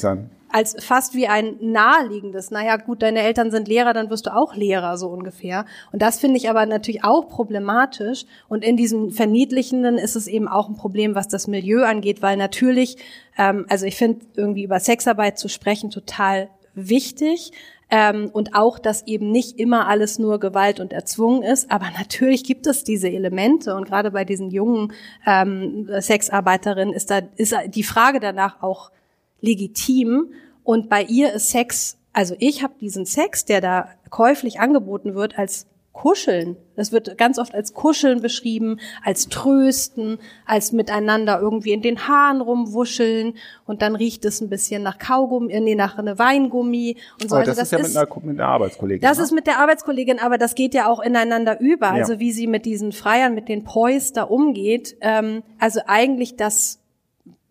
als 0.56 0.78
fast 0.80 1.16
wie 1.16 1.28
ein 1.28 1.58
naheliegendes. 1.60 2.50
Naja, 2.50 2.78
gut, 2.78 3.02
deine 3.02 3.20
Eltern 3.20 3.52
sind 3.52 3.68
Lehrer, 3.68 3.92
dann 3.92 4.10
wirst 4.10 4.28
du 4.28 4.34
auch 4.34 4.56
Lehrer, 4.56 4.98
so 4.98 5.10
ungefähr. 5.10 5.66
Und 5.92 6.02
das 6.02 6.18
finde 6.18 6.38
ich 6.38 6.50
aber 6.50 6.66
natürlich 6.66 7.04
auch 7.04 7.28
problematisch. 7.28 8.26
Und 8.48 8.64
in 8.64 8.78
diesem 8.78 9.12
Verniedlichenden 9.12 9.98
ist 9.98 10.16
es 10.16 10.28
eben 10.28 10.48
auch 10.48 10.70
ein 10.70 10.78
Problem, 10.78 11.14
was 11.14 11.28
das 11.28 11.48
Milieu 11.48 11.84
angeht, 11.84 12.22
weil 12.22 12.38
natürlich, 12.38 12.96
ähm, 13.38 13.66
also 13.68 13.86
ich 13.86 13.98
finde 13.98 14.26
irgendwie 14.38 14.64
über 14.64 14.80
Sexarbeit 14.80 15.38
zu 15.38 15.50
sprechen 15.50 15.90
total 15.90 16.48
wichtig. 16.74 17.52
Ähm, 17.90 18.30
und 18.34 18.56
auch, 18.56 18.80
dass 18.80 19.06
eben 19.06 19.32
nicht 19.32 19.60
immer 19.60 19.88
alles 19.88 20.18
nur 20.18 20.40
Gewalt 20.40 20.80
und 20.80 20.92
erzwungen 20.92 21.44
ist. 21.44 21.72
Aber 21.72 21.86
natürlich 21.98 22.44
gibt 22.44 22.66
es 22.68 22.84
diese 22.84 23.10
Elemente 23.10 23.76
und 23.76 23.86
gerade 23.86 24.12
bei 24.12 24.26
diesen 24.26 24.50
jungen 24.50 24.92
ähm, 25.26 25.88
Sexarbeiterinnen 26.00 26.94
ist 26.94 27.12
da 27.12 27.22
ist 27.36 27.56
die 27.68 27.84
Frage 27.84 28.20
danach 28.20 28.64
auch 28.64 28.92
legitim. 29.42 30.34
Und 30.64 30.90
bei 30.90 31.04
ihr 31.04 31.34
ist 31.34 31.52
Sex, 31.52 31.98
also 32.12 32.36
ich 32.40 32.64
habe 32.64 32.74
diesen 32.82 33.06
Sex, 33.06 33.46
der 33.46 33.62
da 33.62 33.90
käuflich 34.10 34.60
angeboten 34.60 35.14
wird, 35.14 35.38
als 35.38 35.68
Kuscheln. 35.94 36.58
Das 36.76 36.92
wird 36.92 37.18
ganz 37.18 37.40
oft 37.40 37.54
als 37.54 37.74
Kuscheln 37.74 38.22
beschrieben, 38.22 38.80
als 39.04 39.30
Trösten, 39.30 40.20
als 40.46 40.72
miteinander 40.72 41.40
irgendwie 41.40 41.72
in 41.72 41.82
den 41.82 42.08
Haaren 42.08 42.42
rumwuscheln 42.42 43.36
und 43.66 43.82
dann 43.82 43.96
riecht 43.96 44.26
es 44.26 44.42
ein 44.42 44.50
bisschen 44.50 44.84
nach 44.84 44.98
Kaugummi, 44.98 45.54
äh, 45.54 45.60
nee, 45.60 45.76
nach 45.76 45.98
einer 45.98 46.18
Weingummi 46.20 46.98
und 47.22 47.30
so. 47.30 47.36
Aber 47.36 47.46
das, 47.46 47.58
also 47.58 47.78
das 47.78 47.88
ist 47.88 47.96
ja 47.96 48.02
mit, 48.04 48.10
einer, 48.10 48.26
mit 48.26 48.40
einer 48.40 48.50
Arbeitskollegin. 48.50 49.02
Das 49.02 49.18
ne? 49.18 49.24
ist 49.24 49.32
mit 49.32 49.48
der 49.48 49.60
Arbeitskollegin, 49.60 50.20
aber 50.20 50.38
das 50.38 50.56
geht 50.56 50.74
ja 50.74 50.88
auch 50.88 51.00
ineinander 51.00 51.60
über. 51.60 51.88
Ja. 51.88 51.94
Also 51.94 52.20
wie 52.20 52.32
sie 52.32 52.48
mit 52.48 52.66
diesen 52.66 52.92
Freiern, 52.92 53.34
mit 53.34 53.50
den 53.50 53.64
Pois 53.64 54.14
da 54.14 54.24
umgeht. 54.24 54.98
Ähm, 55.02 55.44
also 55.60 55.82
eigentlich 55.88 56.36
das 56.36 56.80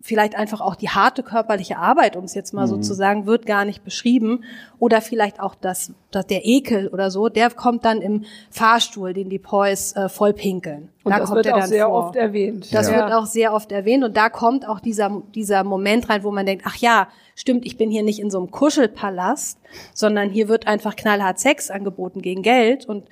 vielleicht 0.06 0.36
einfach 0.36 0.60
auch 0.60 0.74
die 0.76 0.90
harte 0.90 1.22
körperliche 1.22 1.78
Arbeit, 1.78 2.14
um 2.14 2.24
es 2.24 2.34
jetzt 2.34 2.52
mal 2.52 2.66
so 2.66 2.76
zu 2.76 2.92
sagen, 2.92 3.24
wird 3.24 3.46
gar 3.46 3.64
nicht 3.64 3.84
beschrieben. 3.84 4.44
Oder 4.78 5.00
vielleicht 5.00 5.40
auch 5.40 5.54
das, 5.54 5.94
das 6.10 6.26
der 6.26 6.44
Ekel 6.44 6.88
oder 6.88 7.10
so, 7.10 7.30
der 7.30 7.48
kommt 7.48 7.86
dann 7.86 8.02
im 8.02 8.24
Fahrstuhl, 8.50 9.14
den 9.14 9.30
die 9.30 9.38
Poys 9.38 9.96
äh, 9.96 10.10
voll 10.10 10.34
pinkeln. 10.34 10.90
Und 11.04 11.12
da 11.12 11.20
das 11.20 11.28
kommt 11.30 11.36
wird 11.38 11.46
er 11.46 11.54
auch 11.54 11.60
dann 11.60 11.68
sehr 11.70 11.86
vor. 11.86 12.08
oft 12.08 12.16
erwähnt. 12.16 12.74
Das 12.74 12.90
Ja. 12.90 12.96
wird 12.96 13.12
auch 13.14 13.24
sehr 13.24 13.54
oft 13.54 13.72
erwähnt 13.72 14.04
und 14.04 14.14
da 14.14 14.28
kommt 14.28 14.68
auch 14.68 14.78
dieser, 14.80 15.22
dieser 15.34 15.64
Moment 15.64 16.10
rein, 16.10 16.22
wo 16.22 16.30
man 16.30 16.44
denkt, 16.44 16.64
ach 16.68 16.76
ja, 16.76 17.08
stimmt, 17.34 17.64
ich 17.64 17.78
bin 17.78 17.90
hier 17.90 18.02
nicht 18.02 18.20
in 18.20 18.30
so 18.30 18.36
einem 18.36 18.50
Kuschelpalast, 18.50 19.58
sondern 19.94 20.28
hier 20.28 20.48
wird 20.48 20.66
einfach 20.66 20.96
knallhart 20.96 21.38
Sex 21.38 21.70
angeboten 21.70 22.20
gegen 22.20 22.42
Geld 22.42 22.84
und 22.86 23.08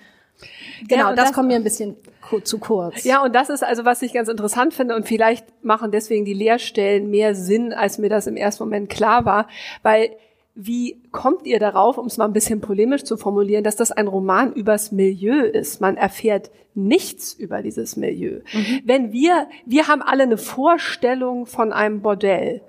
genau, 0.88 1.10
Ja, 1.10 1.14
das, 1.14 1.26
das- 1.26 1.32
kommt 1.34 1.48
mir 1.48 1.56
ein 1.56 1.64
bisschen 1.64 1.96
zu 2.44 2.58
kurz. 2.58 3.04
Ja, 3.04 3.22
und 3.22 3.34
das 3.34 3.50
ist 3.50 3.62
also, 3.62 3.84
was 3.84 4.00
ich 4.00 4.12
ganz 4.14 4.28
interessant 4.28 4.72
finde 4.72 4.96
und 4.96 5.06
vielleicht 5.06 5.44
machen 5.62 5.90
deswegen 5.90 6.24
die 6.24 6.32
Lehrstellen 6.32 7.10
mehr 7.10 7.34
Sinn, 7.34 7.72
als 7.74 7.98
mir 7.98 8.08
das 8.08 8.26
im 8.26 8.36
ersten 8.36 8.64
Moment 8.64 8.88
klar 8.88 9.24
war, 9.26 9.48
weil 9.82 10.10
wie 10.54 11.00
kommt 11.12 11.46
ihr 11.46 11.58
darauf, 11.58 11.96
um 11.98 12.06
es 12.06 12.18
mal 12.18 12.26
ein 12.26 12.32
bisschen 12.34 12.60
polemisch 12.60 13.04
zu 13.04 13.16
formulieren, 13.16 13.64
dass 13.64 13.76
das 13.76 13.90
ein 13.90 14.06
Roman 14.06 14.52
übers 14.52 14.92
Milieu 14.92 15.40
ist? 15.44 15.80
Man 15.80 15.96
erfährt 15.96 16.50
nichts 16.74 17.32
über 17.34 17.62
dieses 17.62 17.96
Milieu. 17.96 18.40
Wenn 18.84 19.12
wir, 19.12 19.46
wir 19.66 19.88
haben 19.88 20.02
alle 20.02 20.22
eine 20.24 20.36
Vorstellung 20.38 21.46
von 21.46 21.72
einem 21.72 22.00
Bordell. 22.02 22.60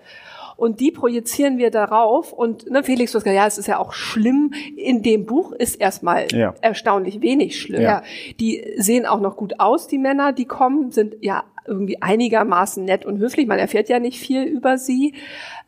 Und 0.64 0.80
die 0.80 0.92
projizieren 0.92 1.58
wir 1.58 1.72
darauf. 1.72 2.32
Und 2.32 2.72
ne, 2.72 2.84
Felix, 2.84 3.12
du 3.12 3.18
hast 3.18 3.26
gesagt, 3.26 3.36
ja, 3.36 3.46
es 3.46 3.58
ist 3.58 3.68
ja 3.68 3.80
auch 3.80 3.92
schlimm. 3.92 4.54
In 4.78 5.04
dem 5.04 5.26
Buch 5.26 5.52
ist 5.52 5.76
erstmal 5.76 6.28
Ja. 6.32 6.54
erstaunlich 6.62 7.20
wenig 7.22 7.60
schlimm. 7.60 7.82
Ja. 7.82 8.02
Die 8.40 8.64
sehen 8.78 9.06
auch 9.06 9.20
noch 9.20 9.36
gut 9.36 9.60
aus, 9.60 9.88
die 9.90 9.98
Männer, 9.98 10.32
die 10.32 10.46
kommen, 10.46 10.92
sind 10.92 11.18
ja 11.20 11.44
irgendwie 11.68 12.02
einigermaßen 12.02 12.84
nett 12.86 13.06
und 13.06 13.18
höflich. 13.20 13.46
Man 13.46 13.60
erfährt 13.60 13.90
ja 13.90 14.00
nicht 14.00 14.20
viel 14.20 14.44
über 14.44 14.78
sie. 14.78 15.16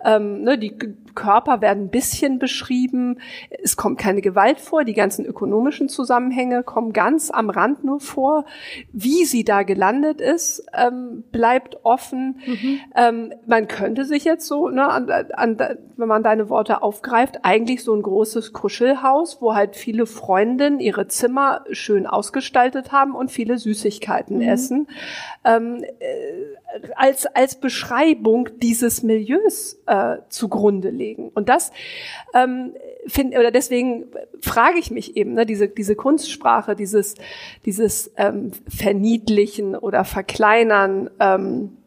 Ähm, 0.05 0.43
ne, 0.43 0.57
die 0.57 0.77
Körper 1.15 1.61
werden 1.61 1.85
ein 1.85 1.89
bisschen 1.89 2.39
beschrieben. 2.39 3.19
Es 3.63 3.75
kommt 3.77 3.97
keine 3.97 4.21
Gewalt 4.21 4.59
vor. 4.59 4.83
Die 4.83 4.93
ganzen 4.93 5.25
ökonomischen 5.25 5.89
Zusammenhänge 5.89 6.63
kommen 6.63 6.93
ganz 6.93 7.31
am 7.31 7.49
Rand 7.49 7.83
nur 7.83 7.99
vor. 7.99 8.45
Wie 8.91 9.25
sie 9.25 9.43
da 9.43 9.63
gelandet 9.63 10.21
ist, 10.21 10.65
ähm, 10.73 11.23
bleibt 11.31 11.83
offen. 11.83 12.39
Ähm, 12.95 13.33
man 13.47 13.67
könnte 13.67 14.05
sich 14.05 14.25
jetzt 14.25 14.45
so, 14.47 14.69
ne, 14.69 14.87
an, 14.87 15.09
an, 15.09 15.57
wenn 15.97 16.07
man 16.07 16.23
deine 16.23 16.49
Worte 16.49 16.83
aufgreift, 16.83 17.39
eigentlich 17.43 17.83
so 17.83 17.93
ein 17.93 18.01
großes 18.01 18.53
Kuschelhaus, 18.53 19.41
wo 19.41 19.55
halt 19.55 19.75
viele 19.75 20.05
Freundinnen 20.05 20.79
ihre 20.79 21.07
Zimmer 21.07 21.63
schön 21.71 22.05
ausgestaltet 22.05 22.91
haben 22.91 23.15
und 23.15 23.31
viele 23.31 23.57
Süßigkeiten 23.57 24.41
essen, 24.41 24.87
ähm, 25.43 25.83
äh, 25.83 26.64
als, 26.95 27.25
als 27.25 27.55
Beschreibung 27.55 28.49
dieses 28.61 29.03
Milieus 29.03 29.79
äh, 29.85 30.17
zugrunde 30.29 30.89
legen. 30.89 31.31
Und 31.33 31.49
das 31.49 31.71
ähm, 32.33 32.73
finde 33.07 33.39
oder 33.39 33.51
deswegen 33.51 34.05
frage 34.41 34.79
ich 34.79 34.91
mich 34.91 35.15
eben, 35.15 35.33
ne, 35.33 35.45
diese, 35.45 35.67
diese 35.67 35.95
Kunstsprache, 35.95 36.75
dieses, 36.75 37.15
dieses 37.65 38.11
ähm, 38.17 38.51
Verniedlichen 38.67 39.75
oder 39.75 40.03
Verkleinern, 40.03 41.09
ähm, 41.19 41.77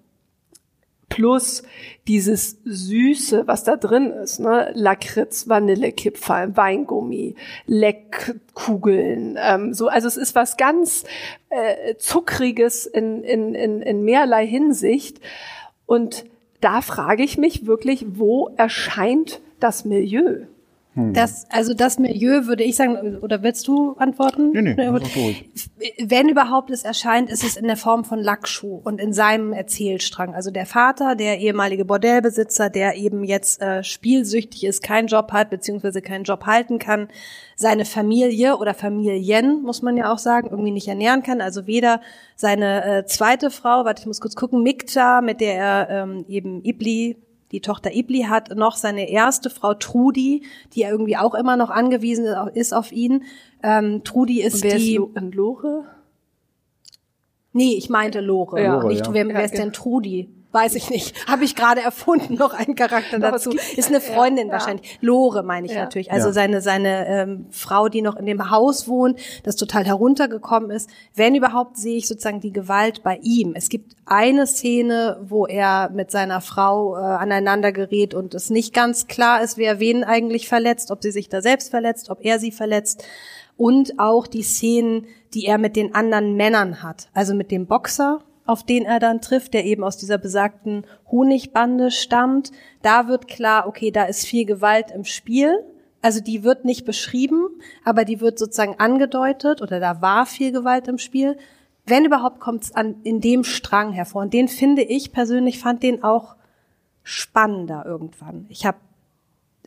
plus 1.08 1.62
dieses 2.06 2.58
Süße, 2.64 3.46
was 3.46 3.64
da 3.64 3.76
drin 3.76 4.10
ist, 4.10 4.40
ne? 4.40 4.70
Lakritz, 4.74 5.48
Vanillekipferl, 5.48 6.56
Weingummi, 6.56 7.34
Leckkugeln, 7.66 9.38
ähm, 9.40 9.74
so, 9.74 9.88
also 9.88 10.08
es 10.08 10.16
ist 10.16 10.34
was 10.34 10.56
ganz 10.56 11.04
äh, 11.50 11.94
Zuckriges 11.96 12.86
in, 12.86 13.24
in, 13.24 13.54
in, 13.54 13.82
in 13.82 14.04
mehrerlei 14.04 14.46
Hinsicht. 14.46 15.20
Und 15.86 16.24
da 16.60 16.80
frage 16.80 17.22
ich 17.22 17.38
mich 17.38 17.66
wirklich, 17.66 18.04
wo 18.14 18.50
erscheint 18.56 19.40
das 19.60 19.84
Milieu? 19.84 20.46
Das, 21.12 21.46
also 21.50 21.74
das 21.74 21.98
Milieu 21.98 22.46
würde 22.46 22.64
ich 22.64 22.76
sagen, 22.76 23.18
oder 23.18 23.42
willst 23.42 23.68
du 23.68 23.92
antworten? 23.98 24.50
Nee, 24.50 24.62
nee. 24.62 24.76
Wenn 25.98 26.28
überhaupt 26.28 26.70
es 26.70 26.82
erscheint, 26.82 27.30
ist 27.30 27.44
es 27.44 27.56
in 27.56 27.66
der 27.66 27.76
Form 27.76 28.04
von 28.04 28.18
Lackschuh 28.18 28.80
und 28.82 29.00
in 29.00 29.12
seinem 29.12 29.52
Erzählstrang. 29.52 30.34
Also 30.34 30.50
der 30.50 30.66
Vater, 30.66 31.14
der 31.14 31.38
ehemalige 31.38 31.84
Bordellbesitzer, 31.84 32.68
der 32.68 32.96
eben 32.96 33.24
jetzt 33.24 33.62
äh, 33.62 33.84
spielsüchtig 33.84 34.64
ist, 34.64 34.82
keinen 34.82 35.06
Job 35.06 35.32
hat, 35.32 35.50
beziehungsweise 35.50 36.02
keinen 36.02 36.24
Job 36.24 36.46
halten 36.46 36.78
kann, 36.78 37.08
seine 37.54 37.84
Familie 37.84 38.56
oder 38.56 38.74
Familien, 38.74 39.62
muss 39.62 39.82
man 39.82 39.96
ja 39.96 40.12
auch 40.12 40.18
sagen, 40.18 40.48
irgendwie 40.50 40.72
nicht 40.72 40.88
ernähren 40.88 41.22
kann. 41.22 41.40
Also 41.40 41.66
weder 41.66 42.00
seine 42.34 42.84
äh, 42.84 43.04
zweite 43.06 43.50
Frau, 43.50 43.84
warte, 43.84 44.00
ich 44.00 44.06
muss 44.06 44.20
kurz 44.20 44.36
gucken, 44.36 44.62
Mikta, 44.62 45.20
mit 45.20 45.40
der 45.40 45.54
er 45.54 45.90
ähm, 45.90 46.24
eben 46.28 46.64
Ibli 46.64 47.16
die 47.52 47.60
Tochter 47.60 47.94
Ibli 47.94 48.22
hat, 48.22 48.54
noch 48.56 48.76
seine 48.76 49.08
erste 49.08 49.50
Frau 49.50 49.74
Trudi, 49.74 50.42
die 50.74 50.80
ja 50.80 50.90
irgendwie 50.90 51.16
auch 51.16 51.34
immer 51.34 51.56
noch 51.56 51.70
angewiesen 51.70 52.26
ist 52.54 52.72
auf 52.72 52.92
ihn. 52.92 53.24
Ähm, 53.62 54.02
Trudi 54.04 54.42
ist 54.42 54.56
Und 54.56 54.64
wer 54.64 54.76
die. 54.76 54.92
ist 54.92 54.98
Lo 54.98 55.10
und 55.14 55.34
Lore? 55.34 55.84
Nee, 57.52 57.74
ich 57.76 57.88
meinte 57.88 58.20
Lore. 58.20 58.62
Ja. 58.62 58.74
Lore, 58.74 58.88
nicht, 58.88 59.06
ja. 59.06 59.12
wer, 59.12 59.28
wer 59.28 59.44
ist 59.44 59.52
genau. 59.52 59.64
denn 59.64 59.72
Trudi? 59.72 60.28
Weiß 60.50 60.76
ich 60.76 60.88
nicht. 60.88 61.14
Habe 61.28 61.44
ich 61.44 61.54
gerade 61.54 61.82
erfunden, 61.82 62.34
noch 62.34 62.54
einen 62.54 62.74
Charakter 62.74 63.18
Doch, 63.18 63.32
dazu. 63.32 63.50
Ist 63.76 63.88
eine 63.88 64.00
Freundin 64.00 64.46
ja. 64.46 64.54
wahrscheinlich. 64.54 64.98
Lore 65.02 65.42
meine 65.42 65.66
ich 65.66 65.72
Ja. 65.72 65.82
natürlich. 65.82 66.10
Also 66.10 66.28
Ja. 66.28 66.32
seine, 66.32 66.60
seine 66.62 67.06
ähm, 67.06 67.46
Frau, 67.50 67.88
die 67.88 68.00
noch 68.00 68.16
in 68.16 68.24
dem 68.24 68.50
Haus 68.50 68.88
wohnt, 68.88 69.20
das 69.42 69.56
total 69.56 69.84
heruntergekommen 69.84 70.70
ist. 70.70 70.88
Wenn 71.14 71.34
überhaupt, 71.34 71.76
sehe 71.76 71.98
ich 71.98 72.08
sozusagen 72.08 72.40
die 72.40 72.52
Gewalt 72.52 73.02
bei 73.02 73.18
ihm. 73.22 73.52
Es 73.54 73.68
gibt 73.68 73.94
eine 74.06 74.46
Szene, 74.46 75.18
wo 75.22 75.46
er 75.46 75.90
mit 75.90 76.10
seiner 76.10 76.40
Frau 76.40 76.96
äh, 76.96 77.00
aneinander 77.00 77.70
gerät 77.72 78.14
und 78.14 78.34
es 78.34 78.48
nicht 78.48 78.72
ganz 78.72 79.06
klar 79.06 79.42
ist, 79.42 79.58
wer 79.58 79.80
wen 79.80 80.02
eigentlich 80.02 80.48
verletzt, 80.48 80.90
ob 80.90 81.02
sie 81.02 81.10
sich 81.10 81.28
da 81.28 81.42
selbst 81.42 81.68
verletzt, 81.68 82.08
ob 82.08 82.24
er 82.24 82.38
sie 82.38 82.52
verletzt 82.52 83.04
und 83.58 83.98
auch 83.98 84.26
die 84.26 84.42
Szenen, 84.42 85.06
die 85.34 85.44
er 85.44 85.58
mit 85.58 85.76
den 85.76 85.94
anderen 85.94 86.36
Männern 86.36 86.82
hat. 86.82 87.08
Also 87.12 87.34
mit 87.34 87.50
dem 87.50 87.66
Boxer, 87.66 88.20
auf 88.48 88.64
den 88.64 88.86
er 88.86 88.98
dann 88.98 89.20
trifft, 89.20 89.52
der 89.52 89.66
eben 89.66 89.84
aus 89.84 89.98
dieser 89.98 90.18
besagten 90.18 90.84
Honigbande 91.10 91.90
stammt. 91.90 92.50
Da 92.82 93.06
wird 93.06 93.28
klar, 93.28 93.66
okay, 93.66 93.90
da 93.90 94.04
ist 94.04 94.26
viel 94.26 94.46
Gewalt 94.46 94.90
im 94.90 95.04
Spiel. 95.04 95.62
Also 96.00 96.20
die 96.20 96.44
wird 96.44 96.64
nicht 96.64 96.86
beschrieben, 96.86 97.48
aber 97.84 98.04
die 98.04 98.20
wird 98.20 98.38
sozusagen 98.38 98.76
angedeutet 98.78 99.60
oder 99.60 99.80
da 99.80 100.00
war 100.00 100.24
viel 100.24 100.50
Gewalt 100.50 100.88
im 100.88 100.96
Spiel. 100.96 101.36
Wenn 101.84 102.06
überhaupt 102.06 102.40
kommt 102.40 102.64
es 102.64 102.74
an 102.74 102.96
in 103.04 103.20
dem 103.20 103.44
Strang 103.44 103.92
hervor. 103.92 104.22
Und 104.22 104.32
den 104.32 104.48
finde 104.48 104.82
ich 104.82 105.12
persönlich 105.12 105.58
fand 105.58 105.82
den 105.82 106.02
auch 106.02 106.36
spannender 107.02 107.84
irgendwann. 107.86 108.46
Ich 108.48 108.64
habe 108.64 108.78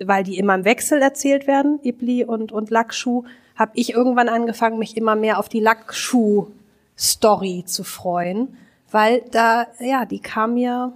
weil 0.03 0.23
die 0.23 0.39
immer 0.39 0.55
im 0.55 0.65
Wechsel 0.65 0.99
erzählt 0.99 1.45
werden, 1.45 1.79
Ibli 1.83 2.25
und, 2.25 2.51
und 2.51 2.71
Lackschuh, 2.71 3.23
habe 3.55 3.73
ich 3.75 3.93
irgendwann 3.93 4.29
angefangen, 4.29 4.79
mich 4.79 4.97
immer 4.97 5.15
mehr 5.15 5.37
auf 5.37 5.47
die 5.47 5.59
Lackschuh-Story 5.59 7.65
zu 7.67 7.83
freuen, 7.83 8.57
weil 8.91 9.23
da, 9.31 9.67
ja, 9.79 10.05
die 10.05 10.19
kam 10.19 10.53
mir, 10.55 10.93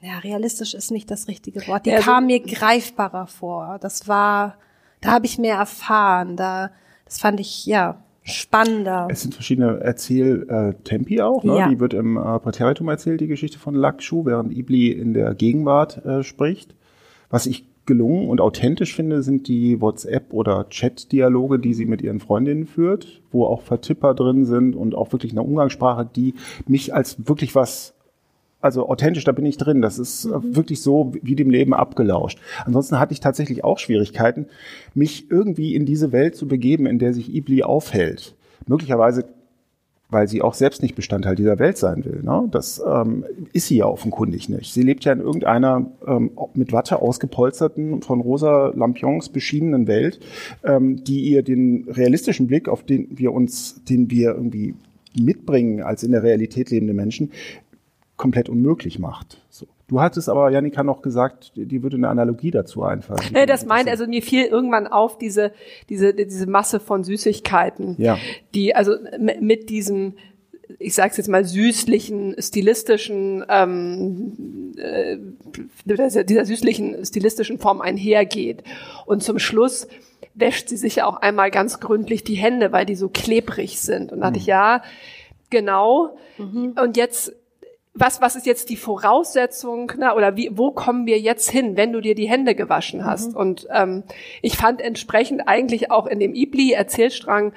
ja, 0.00 0.18
realistisch 0.18 0.74
ist 0.74 0.90
nicht 0.90 1.10
das 1.10 1.28
richtige 1.28 1.66
Wort, 1.66 1.86
die 1.86 1.90
Ja, 1.90 1.98
so- 2.00 2.10
kam 2.10 2.26
mir 2.26 2.40
greifbarer 2.40 3.26
vor. 3.26 3.78
Das 3.80 4.08
war, 4.08 4.56
da 5.00 5.10
habe 5.12 5.26
ich 5.26 5.38
mehr 5.38 5.56
erfahren, 5.56 6.36
da, 6.36 6.70
das 7.04 7.18
fand 7.18 7.40
ich, 7.40 7.66
ja, 7.66 8.02
spannender. 8.22 9.08
Es 9.10 9.22
sind 9.22 9.34
verschiedene 9.34 9.80
Erzähltempi 9.80 11.20
auch. 11.20 11.42
Ne? 11.42 11.56
Ja. 11.58 11.68
Die 11.68 11.80
wird 11.80 11.94
im 11.94 12.16
äh, 12.16 12.38
Präteritum 12.38 12.88
erzählt, 12.88 13.20
die 13.20 13.26
Geschichte 13.26 13.58
von 13.58 13.74
Lakshu, 13.74 14.24
während 14.24 14.52
Ibli 14.56 14.90
in 14.92 15.14
der 15.14 15.34
Gegenwart 15.34 16.04
äh, 16.04 16.22
spricht. 16.22 16.74
Was 17.30 17.46
ich 17.46 17.66
gelungen 17.86 18.28
und 18.28 18.40
authentisch 18.40 18.94
finde, 18.94 19.22
sind 19.22 19.48
die 19.48 19.80
WhatsApp- 19.80 20.32
oder 20.32 20.68
Chat-Dialoge, 20.68 21.58
die 21.58 21.74
sie 21.74 21.86
mit 21.86 22.02
ihren 22.02 22.20
Freundinnen 22.20 22.66
führt, 22.66 23.20
wo 23.32 23.44
auch 23.44 23.62
Vertipper 23.62 24.14
drin 24.14 24.44
sind 24.44 24.76
und 24.76 24.94
auch 24.94 25.12
wirklich 25.12 25.32
eine 25.32 25.42
Umgangssprache, 25.42 26.08
die 26.14 26.34
mich 26.66 26.94
als 26.94 27.28
wirklich 27.28 27.54
was 27.54 27.94
also 28.62 28.88
authentisch, 28.88 29.24
da 29.24 29.32
bin 29.32 29.46
ich 29.46 29.56
drin. 29.56 29.80
Das 29.80 29.98
ist 29.98 30.26
äh, 30.26 30.30
wirklich 30.54 30.82
so 30.82 31.12
wie 31.22 31.34
dem 31.34 31.50
Leben 31.50 31.72
abgelauscht. 31.72 32.38
Ansonsten 32.64 32.98
hatte 32.98 33.12
ich 33.12 33.20
tatsächlich 33.20 33.64
auch 33.64 33.78
Schwierigkeiten, 33.78 34.46
mich 34.94 35.30
irgendwie 35.30 35.74
in 35.74 35.86
diese 35.86 36.12
Welt 36.12 36.36
zu 36.36 36.46
begeben, 36.46 36.86
in 36.86 36.98
der 36.98 37.14
sich 37.14 37.34
Ibli 37.34 37.62
aufhält. 37.62 38.34
Möglicherweise, 38.66 39.24
weil 40.10 40.28
sie 40.28 40.42
auch 40.42 40.54
selbst 40.54 40.82
nicht 40.82 40.94
Bestandteil 40.94 41.36
dieser 41.36 41.58
Welt 41.58 41.78
sein 41.78 42.04
will. 42.04 42.22
Ne? 42.22 42.48
Das 42.50 42.82
ähm, 42.86 43.24
ist 43.52 43.68
sie 43.68 43.76
ja 43.76 43.86
offenkundig 43.86 44.48
nicht. 44.48 44.72
Sie 44.72 44.82
lebt 44.82 45.04
ja 45.04 45.12
in 45.12 45.20
irgendeiner 45.20 45.90
ähm, 46.06 46.32
mit 46.54 46.72
Watte 46.72 47.00
ausgepolsterten, 47.00 48.02
von 48.02 48.20
rosa 48.20 48.72
Lampions 48.74 49.28
beschienenen 49.28 49.86
Welt, 49.86 50.20
ähm, 50.64 51.02
die 51.04 51.20
ihr 51.20 51.42
den 51.42 51.86
realistischen 51.88 52.46
Blick, 52.46 52.68
auf 52.68 52.82
den 52.82 53.08
wir 53.18 53.32
uns, 53.32 53.84
den 53.84 54.10
wir 54.10 54.34
irgendwie 54.34 54.74
mitbringen 55.18 55.82
als 55.82 56.02
in 56.02 56.12
der 56.12 56.22
Realität 56.22 56.70
lebende 56.70 56.94
Menschen, 56.94 57.32
komplett 58.16 58.48
unmöglich 58.48 58.98
macht. 58.98 59.42
So. 59.50 59.66
Du 59.90 60.00
hattest 60.00 60.28
aber, 60.28 60.50
Janika, 60.50 60.84
noch 60.84 61.02
gesagt, 61.02 61.50
die 61.56 61.82
würde 61.82 61.96
eine 61.96 62.08
Analogie 62.08 62.52
dazu 62.52 62.84
einfallen. 62.84 63.20
Nee, 63.32 63.44
das 63.44 63.66
meint, 63.66 63.88
also 63.88 64.06
mir 64.06 64.22
fiel 64.22 64.44
irgendwann 64.44 64.86
auf 64.86 65.18
diese, 65.18 65.50
diese, 65.88 66.14
diese 66.14 66.46
Masse 66.46 66.78
von 66.78 67.02
Süßigkeiten, 67.02 67.96
Ja. 67.98 68.16
die, 68.54 68.72
also 68.76 68.94
mit 69.18 69.68
diesem 69.68 70.14
ich 70.78 70.94
sage 70.94 71.10
es 71.10 71.16
jetzt 71.16 71.28
mal, 71.28 71.44
süßlichen, 71.44 72.36
stilistischen, 72.38 73.44
ähm, 73.48 74.72
äh, 74.76 75.16
dieser 75.84 76.46
süßlichen, 76.46 77.04
stilistischen 77.04 77.58
Form 77.58 77.80
einhergeht. 77.80 78.62
Und 79.04 79.24
zum 79.24 79.40
Schluss 79.40 79.88
wäscht 80.34 80.68
sie 80.68 80.76
sich 80.76 80.96
ja 80.96 81.06
auch 81.06 81.16
einmal 81.16 81.50
ganz 81.50 81.80
gründlich 81.80 82.22
die 82.22 82.36
Hände, 82.36 82.70
weil 82.70 82.86
die 82.86 82.94
so 82.94 83.08
klebrig 83.08 83.80
sind. 83.80 84.12
Und 84.12 84.20
da 84.20 84.26
dachte 84.26 84.38
ich, 84.38 84.46
mhm. 84.46 84.50
ja, 84.50 84.82
genau. 85.50 86.16
Mhm. 86.38 86.76
Und 86.80 86.96
jetzt 86.96 87.34
was, 88.00 88.20
was 88.20 88.34
ist 88.34 88.46
jetzt 88.46 88.70
die 88.70 88.76
Voraussetzung, 88.76 89.92
na, 89.98 90.16
oder 90.16 90.36
wie, 90.36 90.50
wo 90.52 90.70
kommen 90.72 91.06
wir 91.06 91.18
jetzt 91.18 91.50
hin, 91.50 91.76
wenn 91.76 91.92
du 91.92 92.00
dir 92.00 92.14
die 92.14 92.28
Hände 92.28 92.54
gewaschen 92.54 93.04
hast? 93.04 93.32
Mhm. 93.32 93.36
Und 93.36 93.68
ähm, 93.72 94.04
ich 94.42 94.56
fand 94.56 94.80
entsprechend 94.80 95.46
eigentlich 95.46 95.90
auch 95.90 96.06
in 96.06 96.18
dem 96.18 96.34
Ibli-Erzählstrang 96.34 97.52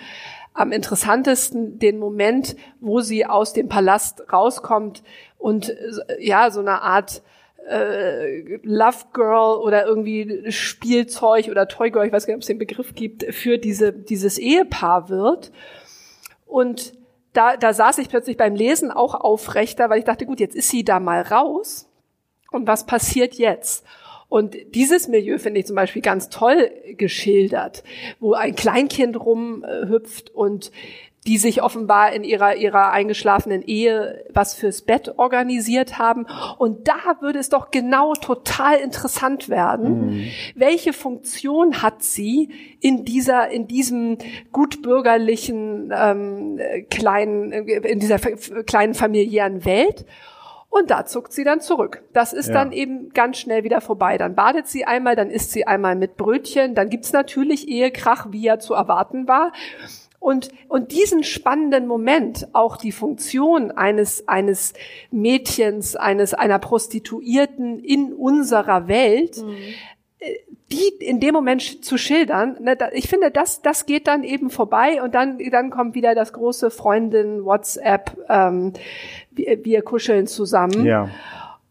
am 0.53 0.71
interessantesten 0.71 1.79
den 1.79 1.97
Moment, 1.97 2.55
wo 2.79 2.99
sie 2.99 3.25
aus 3.25 3.53
dem 3.53 3.69
Palast 3.69 4.31
rauskommt 4.31 5.03
und 5.37 5.69
äh, 5.69 5.75
ja, 6.19 6.51
so 6.51 6.59
eine 6.59 6.81
Art 6.81 7.23
äh, 7.67 8.57
Love 8.63 9.05
Girl 9.13 9.57
oder 9.61 9.85
irgendwie 9.85 10.51
Spielzeug 10.51 11.47
oder 11.47 11.67
Toy 11.67 11.89
Girl, 11.89 12.05
ich 12.05 12.11
weiß 12.11 12.27
gar 12.27 12.33
nicht, 12.33 12.39
ob 12.39 12.41
es 12.41 12.47
den 12.47 12.59
Begriff 12.59 12.93
gibt, 12.93 13.33
für 13.33 13.57
diese, 13.57 13.93
dieses 13.93 14.37
Ehepaar 14.37 15.09
wird. 15.09 15.51
Und 16.45 16.93
da, 17.33 17.57
da 17.57 17.73
saß 17.73 17.97
ich 17.97 18.09
plötzlich 18.09 18.37
beim 18.37 18.55
Lesen 18.55 18.91
auch 18.91 19.15
aufrechter, 19.15 19.89
weil 19.89 19.99
ich 19.99 20.05
dachte, 20.05 20.25
gut, 20.25 20.39
jetzt 20.39 20.55
ist 20.55 20.69
sie 20.69 20.83
da 20.83 20.99
mal 20.99 21.21
raus. 21.21 21.89
Und 22.51 22.67
was 22.67 22.85
passiert 22.85 23.35
jetzt? 23.35 23.83
Und 24.29 24.55
dieses 24.73 25.07
Milieu 25.07 25.37
finde 25.37 25.59
ich 25.59 25.67
zum 25.67 25.75
Beispiel 25.75 26.01
ganz 26.01 26.29
toll 26.29 26.71
geschildert, 26.97 27.83
wo 28.19 28.33
ein 28.33 28.55
Kleinkind 28.55 29.19
rumhüpft 29.19 30.31
und 30.31 30.71
die 31.25 31.37
sich 31.37 31.63
offenbar 31.63 32.11
in 32.13 32.23
ihrer, 32.23 32.55
ihrer 32.55 32.91
eingeschlafenen 32.91 33.61
Ehe 33.61 34.25
was 34.33 34.53
fürs 34.55 34.81
Bett 34.81 35.13
organisiert 35.17 35.97
haben. 35.97 36.25
Und 36.57 36.87
da 36.87 37.21
würde 37.21 37.39
es 37.39 37.49
doch 37.49 37.71
genau 37.71 38.13
total 38.13 38.75
interessant 38.79 39.47
werden. 39.47 40.07
Mhm. 40.07 40.27
Welche 40.55 40.91
Funktion 40.91 41.81
hat 41.81 42.03
sie 42.03 42.49
in 42.81 43.05
dieser, 43.05 43.49
in 43.49 43.67
diesem 43.67 44.17
gutbürgerlichen, 44.51 45.93
ähm, 45.95 46.59
kleinen, 46.89 47.51
in 47.51 47.99
dieser 47.99 48.19
kleinen 48.19 48.93
familiären 48.93 49.63
Welt? 49.63 50.05
Und 50.73 50.89
da 50.89 51.05
zuckt 51.05 51.31
sie 51.33 51.43
dann 51.43 51.61
zurück. 51.61 52.01
Das 52.13 52.33
ist 52.33 52.47
ja. 52.47 52.55
dann 52.55 52.71
eben 52.71 53.09
ganz 53.13 53.37
schnell 53.37 53.63
wieder 53.63 53.79
vorbei. 53.79 54.17
Dann 54.17 54.33
badet 54.33 54.65
sie 54.65 54.85
einmal, 54.85 55.15
dann 55.15 55.29
isst 55.29 55.51
sie 55.51 55.67
einmal 55.67 55.95
mit 55.95 56.17
Brötchen, 56.17 56.73
dann 56.73 56.89
gibt's 56.89 57.13
natürlich 57.13 57.67
Ehekrach, 57.67 58.31
wie 58.31 58.41
ja 58.41 58.57
zu 58.57 58.73
erwarten 58.73 59.27
war. 59.27 59.53
Und, 60.23 60.47
und 60.69 60.93
diesen 60.93 61.25
spannenden 61.25 61.85
Moment, 61.85 62.47
auch 62.53 62.77
die 62.77 62.93
Funktion 62.93 63.71
eines, 63.71 64.25
eines 64.25 64.71
Mädchens, 65.11 65.97
eines, 65.97 66.33
einer 66.33 66.59
Prostituierten 66.59 67.83
in 67.83 68.13
unserer 68.13 68.87
Welt, 68.87 69.43
mhm. 69.43 69.53
die 70.71 71.05
in 71.05 71.19
dem 71.19 71.33
Moment 71.33 71.83
zu 71.83 71.97
schildern, 71.97 72.55
ne, 72.61 72.77
ich 72.93 73.09
finde, 73.09 73.31
das, 73.31 73.61
das 73.63 73.85
geht 73.85 74.07
dann 74.07 74.23
eben 74.23 74.49
vorbei 74.49 75.03
und 75.03 75.13
dann, 75.13 75.39
dann 75.51 75.69
kommt 75.69 75.93
wieder 75.93 76.15
das 76.15 76.31
große 76.31 76.71
Freundin, 76.71 77.43
WhatsApp, 77.43 78.17
ähm, 78.29 78.71
wir, 79.31 79.65
wir 79.65 79.81
kuscheln 79.81 80.27
zusammen. 80.27 80.85
Ja. 80.85 81.09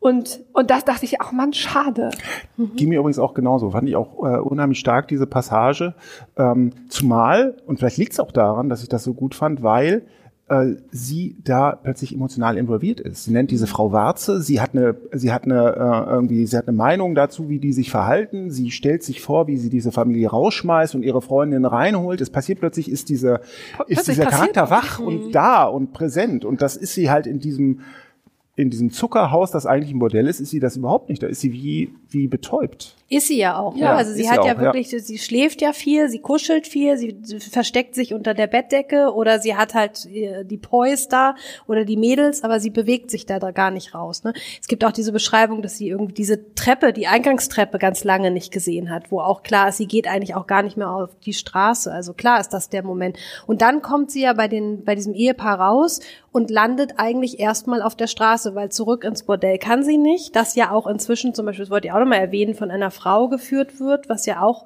Und, 0.02 0.40
und 0.52 0.71
das 0.73 0.85
dachte 0.85 1.04
ich, 1.04 1.21
ach 1.21 1.30
man, 1.30 1.52
schade. 1.52 2.11
Mhm. 2.56 2.75
Ging 2.75 2.88
mir 2.88 2.99
übrigens 2.99 3.21
auch 3.21 3.35
genauso. 3.35 3.71
Fand 3.71 3.88
ich 3.88 3.94
auch 3.94 4.18
äh, 4.25 4.38
unheimlich 4.40 4.80
stark, 4.80 5.06
diese 5.06 5.28
Passage. 5.28 5.94
Ähm, 6.37 6.73
zumal, 6.88 7.56
und 7.66 7.78
vielleicht 7.78 7.99
liegt 7.99 8.12
es 8.12 8.18
auch 8.18 8.32
daran, 8.32 8.68
dass 8.68 8.82
ich 8.82 8.88
das 8.88 9.04
so 9.04 9.14
gut 9.14 9.37
fand, 9.37 9.62
weil 9.62 10.04
äh, 10.49 10.75
sie 10.90 11.37
da 11.44 11.76
plötzlich 11.76 12.12
emotional 12.12 12.59
involviert 12.59 12.99
ist. 12.99 13.23
Sie 13.23 13.32
nennt 13.32 13.52
diese 13.52 13.68
Frau 13.68 13.92
Warze, 13.92 14.42
sie 14.42 14.61
hat 14.61 14.75
eine, 14.75 14.97
sie 15.12 15.32
hat 15.32 15.44
eine 15.44 15.76
äh, 15.76 16.11
irgendwie, 16.11 16.47
sie 16.47 16.56
hat 16.56 16.66
eine 16.66 16.76
Meinung 16.76 17.14
dazu, 17.14 17.49
wie 17.49 17.61
die 17.61 17.73
sich 17.73 17.92
verhalten. 17.92 18.50
Sie 18.50 18.73
stellt 18.73 19.04
sich 19.04 19.21
vor, 19.21 19.47
wie 19.47 19.56
sie 19.56 19.71
diese 19.71 19.92
Familie 19.92 20.30
rausschmeißt 20.30 20.97
und 20.97 21.04
ihre 21.04 21.23
Freundin 21.23 21.64
reinholt. 21.64 22.20
Es 22.20 22.31
passiert 22.31 22.59
plötzlich, 22.59 22.90
ist 22.90 23.09
diese, 23.09 23.40
ist 23.87 24.09
dieser 24.09 24.26
Charakter 24.26 24.68
wach 24.68 24.98
und 24.98 25.31
da 25.31 25.62
und 25.62 25.92
präsent. 25.92 26.44
Und 26.44 26.61
das 26.61 26.74
ist 26.74 26.92
sie 26.94 27.09
halt 27.09 27.29
in 27.29 27.38
diesem 27.38 27.83
in 28.56 28.70
diesem 28.70 28.90
Zuckerhaus, 28.90 29.50
das 29.50 29.66
eigentlich 29.66 29.92
ein 29.92 29.98
Bordell 29.98 30.26
ist, 30.26 30.40
ist 30.40 30.50
sie 30.50 30.60
das 30.60 30.76
überhaupt 30.76 31.08
nicht. 31.08 31.22
Da 31.22 31.26
ist 31.26 31.40
sie 31.40 31.52
wie, 31.52 31.94
wie 32.08 32.28
betäubt. 32.28 32.96
Ist 33.12 33.27
sie 33.27 33.37
ja 33.37 33.59
auch. 33.59 33.75
Ne? 33.75 33.83
Ja, 33.83 33.94
Also 33.94 34.14
sie 34.14 34.31
hat 34.31 34.42
ja 34.46 34.55
auch, 34.55 34.59
wirklich, 34.59 34.90
ja. 34.90 34.98
sie 34.98 35.18
schläft 35.18 35.61
ja 35.61 35.75
viel, 35.75 36.09
sie 36.09 36.20
kuschelt 36.20 36.66
viel, 36.66 36.96
sie 36.96 37.14
versteckt 37.40 37.94
sich 37.94 38.14
unter 38.14 38.33
der 38.33 38.46
Bettdecke 38.46 39.12
oder 39.12 39.38
sie 39.38 39.55
hat 39.55 39.75
halt 39.75 40.07
äh, 40.07 40.46
die 40.46 40.57
Poys 40.57 41.09
da 41.09 41.35
oder 41.66 41.85
die 41.85 41.98
Mädels, 41.98 42.42
aber 42.42 42.59
sie 42.59 42.70
bewegt 42.70 43.11
sich 43.11 43.27
da, 43.27 43.38
da 43.38 43.51
gar 43.51 43.70
nicht 43.70 43.94
raus. 43.94 44.25
Ne? 44.25 44.33
Es 44.59 44.66
gibt 44.66 44.83
auch 44.83 44.92
diese 44.92 45.12
Beschreibung, 45.12 45.61
dass 45.61 45.77
sie 45.77 45.90
irgendwie 45.90 46.14
diese 46.14 46.55
Treppe, 46.55 46.94
die 46.94 47.07
Eingangstreppe 47.07 47.77
ganz 47.77 48.03
lange 48.03 48.31
nicht 48.31 48.51
gesehen 48.51 48.88
hat, 48.88 49.12
wo 49.12 49.20
auch 49.20 49.42
klar 49.42 49.68
ist, 49.68 49.77
sie 49.77 49.87
geht 49.87 50.09
eigentlich 50.09 50.35
auch 50.35 50.46
gar 50.46 50.62
nicht 50.62 50.79
mehr 50.79 50.90
auf 50.90 51.11
die 51.27 51.35
Straße. 51.35 51.92
Also 51.92 52.14
klar 52.14 52.40
ist 52.40 52.55
das 52.55 52.70
der 52.70 52.83
Moment. 52.83 53.18
Und 53.46 53.61
dann 53.61 53.83
kommt 53.83 54.11
sie 54.11 54.22
ja 54.22 54.33
bei 54.33 54.48
den, 54.48 54.85
bei 54.85 54.94
diesem 54.94 55.12
Ehepaar 55.12 55.61
raus 55.61 56.01
und 56.33 56.51
landet 56.51 56.94
eigentlich 56.96 57.40
erstmal 57.40 57.83
auf 57.83 57.94
der 57.94 58.07
Straße, 58.07 58.55
weil 58.55 58.70
zurück 58.70 59.05
ins 59.05 59.25
Bordell 59.25 59.59
kann 59.59 59.83
sie 59.83 59.98
nicht. 59.98 60.35
Das 60.35 60.55
ja 60.55 60.70
auch 60.70 60.87
inzwischen 60.87 61.35
zum 61.35 61.44
Beispiel, 61.44 61.66
das 61.66 61.70
wollte 61.70 61.88
ich 61.88 61.92
auch 61.92 61.98
nochmal 61.98 62.20
erwähnen, 62.20 62.55
von 62.55 62.70
einer 62.70 62.90
Frau 62.90 63.01
geführt 63.28 63.80
wird, 63.80 64.08
was 64.08 64.26
ja 64.26 64.42
auch 64.42 64.64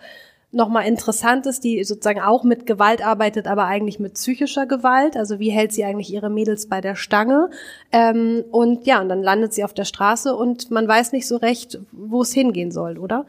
nochmal 0.53 0.87
interessant 0.87 1.47
ist, 1.47 1.65
die 1.65 1.85
sozusagen 1.85 2.21
auch 2.21 2.43
mit 2.43 2.67
Gewalt 2.67 3.05
arbeitet, 3.05 3.47
aber 3.47 3.65
eigentlich 3.67 3.99
mit 3.99 4.15
psychischer 4.15 4.67
Gewalt. 4.67 5.17
Also 5.17 5.39
wie 5.39 5.51
hält 5.51 5.73
sie 5.73 5.85
eigentlich 5.85 6.13
ihre 6.13 6.31
Mädels 6.31 6.69
bei 6.69 6.81
der 6.81 6.97
Stange? 6.97 7.51
Ähm, 7.93 8.45
und 8.51 8.87
ja, 8.87 9.01
und 9.01 9.09
dann 9.09 9.23
landet 9.23 9.53
sie 9.53 9.65
auf 9.65 9.75
der 9.75 9.85
Straße 9.85 10.35
und 10.35 10.71
man 10.71 10.89
weiß 10.89 11.13
nicht 11.13 11.27
so 11.27 11.37
recht, 11.37 11.79
wo 11.93 12.23
es 12.23 12.33
hingehen 12.33 12.71
soll, 12.71 12.99
oder? 12.99 13.27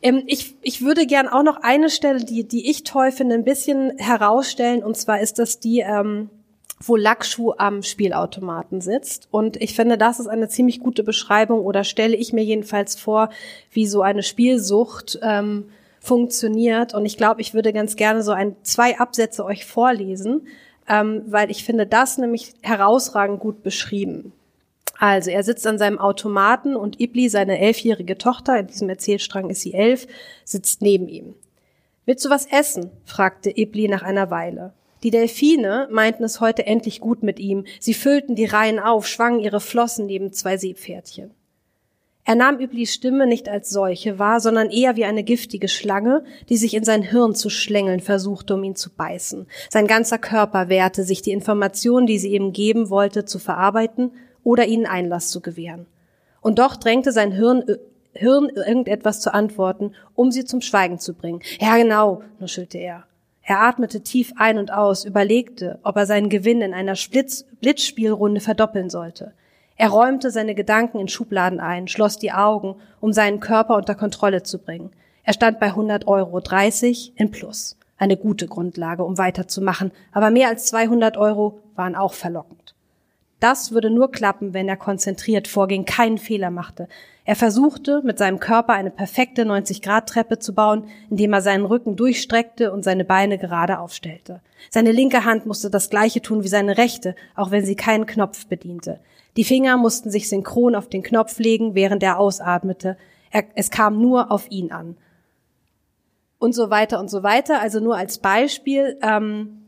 Ähm, 0.00 0.22
ich, 0.26 0.54
ich 0.62 0.82
würde 0.82 1.06
gern 1.06 1.28
auch 1.28 1.42
noch 1.42 1.56
eine 1.62 1.90
Stelle, 1.90 2.24
die, 2.24 2.46
die 2.46 2.70
ich 2.70 2.84
toll 2.84 3.10
finde, 3.10 3.34
ein 3.34 3.44
bisschen 3.44 3.98
herausstellen. 3.98 4.84
Und 4.84 4.96
zwar 4.96 5.20
ist 5.20 5.38
das 5.38 5.58
die, 5.58 5.80
ähm, 5.80 6.30
wo 6.80 6.96
Lackschuh 6.96 7.54
am 7.56 7.82
Spielautomaten 7.82 8.80
sitzt. 8.80 9.28
Und 9.30 9.56
ich 9.60 9.74
finde, 9.74 9.98
das 9.98 10.20
ist 10.20 10.28
eine 10.28 10.48
ziemlich 10.48 10.80
gute 10.80 11.02
Beschreibung 11.02 11.60
oder 11.60 11.84
stelle 11.84 12.16
ich 12.16 12.32
mir 12.32 12.44
jedenfalls 12.44 12.96
vor, 12.96 13.30
wie 13.70 13.86
so 13.86 14.02
eine 14.02 14.22
Spielsucht 14.22 15.18
ähm, 15.22 15.70
funktioniert. 16.00 16.94
Und 16.94 17.04
ich 17.04 17.16
glaube, 17.16 17.40
ich 17.40 17.54
würde 17.54 17.72
ganz 17.72 17.96
gerne 17.96 18.22
so 18.22 18.32
ein, 18.32 18.56
zwei 18.62 18.98
Absätze 18.98 19.44
euch 19.44 19.66
vorlesen, 19.66 20.46
ähm, 20.88 21.22
weil 21.26 21.50
ich 21.50 21.64
finde 21.64 21.86
das 21.86 22.18
nämlich 22.18 22.54
herausragend 22.62 23.40
gut 23.40 23.62
beschrieben. 23.62 24.32
Also, 25.00 25.30
er 25.30 25.44
sitzt 25.44 25.64
an 25.66 25.78
seinem 25.78 25.98
Automaten 25.98 26.74
und 26.74 27.00
Ibli, 27.00 27.28
seine 27.28 27.60
elfjährige 27.60 28.18
Tochter, 28.18 28.58
in 28.58 28.66
diesem 28.66 28.88
Erzählstrang 28.88 29.48
ist 29.48 29.60
sie 29.60 29.74
elf, 29.74 30.08
sitzt 30.44 30.82
neben 30.82 31.08
ihm. 31.08 31.34
Willst 32.04 32.24
du 32.24 32.30
was 32.30 32.46
essen? 32.46 32.90
fragte 33.04 33.56
Ibli 33.56 33.86
nach 33.86 34.02
einer 34.02 34.30
Weile. 34.30 34.72
Die 35.02 35.10
Delfine 35.10 35.88
meinten 35.90 36.24
es 36.24 36.40
heute 36.40 36.66
endlich 36.66 37.00
gut 37.00 37.22
mit 37.22 37.38
ihm. 37.38 37.64
Sie 37.80 37.94
füllten 37.94 38.34
die 38.34 38.46
Reihen 38.46 38.78
auf, 38.78 39.06
schwangen 39.06 39.40
ihre 39.40 39.60
Flossen 39.60 40.06
neben 40.06 40.32
zwei 40.32 40.56
Seepferdchen. 40.56 41.30
Er 42.28 42.34
nahm 42.34 42.58
Üblis 42.58 42.92
Stimme 42.92 43.26
nicht 43.26 43.48
als 43.48 43.70
solche 43.70 44.18
wahr, 44.18 44.40
sondern 44.40 44.68
eher 44.68 44.96
wie 44.96 45.06
eine 45.06 45.24
giftige 45.24 45.66
Schlange, 45.66 46.24
die 46.50 46.58
sich 46.58 46.74
in 46.74 46.84
sein 46.84 47.00
Hirn 47.00 47.34
zu 47.34 47.48
schlängeln 47.48 48.00
versuchte, 48.00 48.54
um 48.54 48.64
ihn 48.64 48.76
zu 48.76 48.90
beißen. 48.90 49.46
Sein 49.70 49.86
ganzer 49.86 50.18
Körper 50.18 50.68
wehrte 50.68 51.04
sich, 51.04 51.22
die 51.22 51.30
Informationen, 51.32 52.06
die 52.06 52.18
sie 52.18 52.34
ihm 52.34 52.52
geben 52.52 52.90
wollte, 52.90 53.24
zu 53.24 53.38
verarbeiten 53.38 54.12
oder 54.44 54.66
ihnen 54.66 54.84
Einlass 54.84 55.30
zu 55.30 55.40
gewähren. 55.40 55.86
Und 56.42 56.58
doch 56.58 56.76
drängte 56.76 57.12
sein 57.12 57.32
Hirn, 57.32 57.66
äh, 57.66 57.78
Hirn 58.12 58.50
irgendetwas 58.54 59.20
zu 59.20 59.32
antworten, 59.32 59.94
um 60.14 60.30
sie 60.30 60.44
zum 60.44 60.60
Schweigen 60.60 60.98
zu 60.98 61.14
bringen. 61.14 61.40
Ja, 61.60 61.78
genau, 61.78 62.22
nuschelte 62.40 62.76
er. 62.76 63.06
Er 63.48 63.62
atmete 63.62 64.02
tief 64.02 64.34
ein 64.36 64.58
und 64.58 64.74
aus, 64.74 65.06
überlegte, 65.06 65.78
ob 65.82 65.96
er 65.96 66.04
seinen 66.04 66.28
Gewinn 66.28 66.60
in 66.60 66.74
einer 66.74 66.96
Splitz 66.96 67.46
Blitzspielrunde 67.62 68.42
verdoppeln 68.42 68.90
sollte. 68.90 69.32
Er 69.76 69.88
räumte 69.88 70.30
seine 70.30 70.54
Gedanken 70.54 70.98
in 70.98 71.08
Schubladen 71.08 71.58
ein, 71.58 71.88
schloss 71.88 72.18
die 72.18 72.30
Augen, 72.30 72.76
um 73.00 73.14
seinen 73.14 73.40
Körper 73.40 73.76
unter 73.76 73.94
Kontrolle 73.94 74.42
zu 74.42 74.58
bringen. 74.58 74.90
Er 75.22 75.32
stand 75.32 75.60
bei 75.60 75.68
100 75.68 76.06
Euro, 76.06 76.40
30 76.40 77.14
in 77.16 77.30
Plus. 77.30 77.78
Eine 77.96 78.18
gute 78.18 78.48
Grundlage, 78.48 79.02
um 79.02 79.16
weiterzumachen, 79.16 79.92
aber 80.12 80.28
mehr 80.28 80.48
als 80.48 80.66
200 80.66 81.16
Euro 81.16 81.58
waren 81.74 81.96
auch 81.96 82.12
verlockend. 82.12 82.57
Das 83.40 83.72
würde 83.72 83.90
nur 83.90 84.10
klappen, 84.10 84.52
wenn 84.52 84.68
er 84.68 84.76
konzentriert 84.76 85.46
vorging, 85.46 85.84
keinen 85.84 86.18
Fehler 86.18 86.50
machte, 86.50 86.88
er 87.28 87.36
versuchte, 87.36 88.00
mit 88.04 88.16
seinem 88.16 88.40
Körper 88.40 88.72
eine 88.72 88.90
perfekte 88.90 89.42
90-Grad-Treppe 89.42 90.38
zu 90.38 90.54
bauen, 90.54 90.84
indem 91.10 91.34
er 91.34 91.42
seinen 91.42 91.66
Rücken 91.66 91.94
durchstreckte 91.94 92.72
und 92.72 92.84
seine 92.84 93.04
Beine 93.04 93.36
gerade 93.36 93.80
aufstellte. 93.80 94.40
Seine 94.70 94.92
linke 94.92 95.26
Hand 95.26 95.44
musste 95.44 95.68
das 95.68 95.90
gleiche 95.90 96.22
tun 96.22 96.42
wie 96.42 96.48
seine 96.48 96.78
rechte, 96.78 97.14
auch 97.36 97.50
wenn 97.50 97.66
sie 97.66 97.76
keinen 97.76 98.06
Knopf 98.06 98.46
bediente. 98.46 98.98
Die 99.36 99.44
Finger 99.44 99.76
mussten 99.76 100.10
sich 100.10 100.26
synchron 100.26 100.74
auf 100.74 100.88
den 100.88 101.02
Knopf 101.02 101.38
legen, 101.38 101.74
während 101.74 102.02
er 102.02 102.18
ausatmete. 102.18 102.96
Er, 103.30 103.44
es 103.56 103.70
kam 103.70 104.00
nur 104.00 104.32
auf 104.32 104.50
ihn 104.50 104.72
an. 104.72 104.96
Und 106.38 106.54
so 106.54 106.70
weiter 106.70 106.98
und 106.98 107.10
so 107.10 107.22
weiter. 107.22 107.60
Also 107.60 107.78
nur 107.78 107.98
als 107.98 108.16
Beispiel. 108.16 108.96
Ähm, 109.02 109.67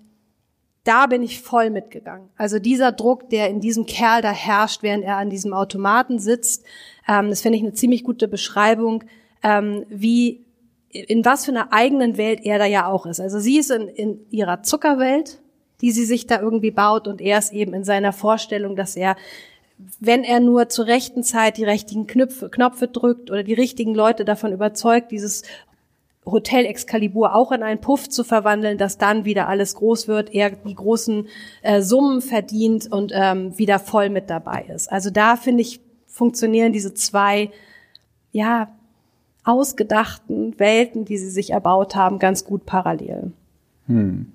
da 0.90 1.06
bin 1.06 1.22
ich 1.22 1.40
voll 1.40 1.70
mitgegangen. 1.70 2.28
Also 2.36 2.58
dieser 2.58 2.90
Druck, 2.90 3.30
der 3.30 3.48
in 3.48 3.60
diesem 3.60 3.86
Kerl 3.86 4.22
da 4.22 4.32
herrscht, 4.32 4.82
während 4.82 5.04
er 5.04 5.18
an 5.18 5.30
diesem 5.30 5.52
Automaten 5.52 6.18
sitzt, 6.18 6.64
ähm, 7.06 7.30
das 7.30 7.42
finde 7.42 7.58
ich 7.58 7.62
eine 7.62 7.74
ziemlich 7.74 8.02
gute 8.02 8.26
Beschreibung, 8.26 9.04
ähm, 9.44 9.86
wie 9.88 10.44
in 10.88 11.24
was 11.24 11.44
für 11.44 11.52
einer 11.52 11.72
eigenen 11.72 12.16
Welt 12.16 12.40
er 12.42 12.58
da 12.58 12.64
ja 12.64 12.88
auch 12.88 13.06
ist. 13.06 13.20
Also 13.20 13.38
sie 13.38 13.58
ist 13.58 13.70
in, 13.70 13.86
in 13.86 14.18
ihrer 14.30 14.64
Zuckerwelt, 14.64 15.40
die 15.80 15.92
sie 15.92 16.04
sich 16.04 16.26
da 16.26 16.40
irgendwie 16.40 16.72
baut 16.72 17.06
und 17.06 17.20
er 17.20 17.38
ist 17.38 17.52
eben 17.52 17.72
in 17.72 17.84
seiner 17.84 18.12
Vorstellung, 18.12 18.74
dass 18.74 18.96
er 18.96 19.14
wenn 19.98 20.24
er 20.24 20.40
nur 20.40 20.68
zur 20.68 20.86
rechten 20.86 21.22
Zeit 21.22 21.56
die 21.56 21.64
richtigen 21.64 22.06
Knöpfe, 22.06 22.50
Knöpfe 22.50 22.86
drückt 22.86 23.30
oder 23.30 23.42
die 23.42 23.54
richtigen 23.54 23.94
Leute 23.94 24.26
davon 24.26 24.52
überzeugt, 24.52 25.10
dieses 25.10 25.42
Hotel 26.26 26.66
Excalibur 26.66 27.34
auch 27.34 27.50
in 27.50 27.62
einen 27.62 27.80
Puff 27.80 28.08
zu 28.08 28.24
verwandeln, 28.24 28.76
dass 28.78 28.98
dann 28.98 29.24
wieder 29.24 29.48
alles 29.48 29.74
groß 29.74 30.06
wird, 30.06 30.34
er 30.34 30.50
die 30.50 30.74
großen 30.74 31.28
äh, 31.62 31.80
Summen 31.80 32.20
verdient 32.20 32.92
und 32.92 33.12
ähm, 33.14 33.56
wieder 33.58 33.78
voll 33.78 34.10
mit 34.10 34.28
dabei 34.28 34.66
ist. 34.74 34.92
Also 34.92 35.10
da 35.10 35.36
finde 35.36 35.62
ich, 35.62 35.80
funktionieren 36.06 36.72
diese 36.72 36.92
zwei, 36.92 37.50
ja, 38.32 38.76
ausgedachten 39.44 40.58
Welten, 40.58 41.06
die 41.06 41.16
sie 41.16 41.30
sich 41.30 41.50
erbaut 41.50 41.96
haben, 41.96 42.18
ganz 42.18 42.44
gut 42.44 42.66
parallel. 42.66 43.32
Hm. 43.86 44.32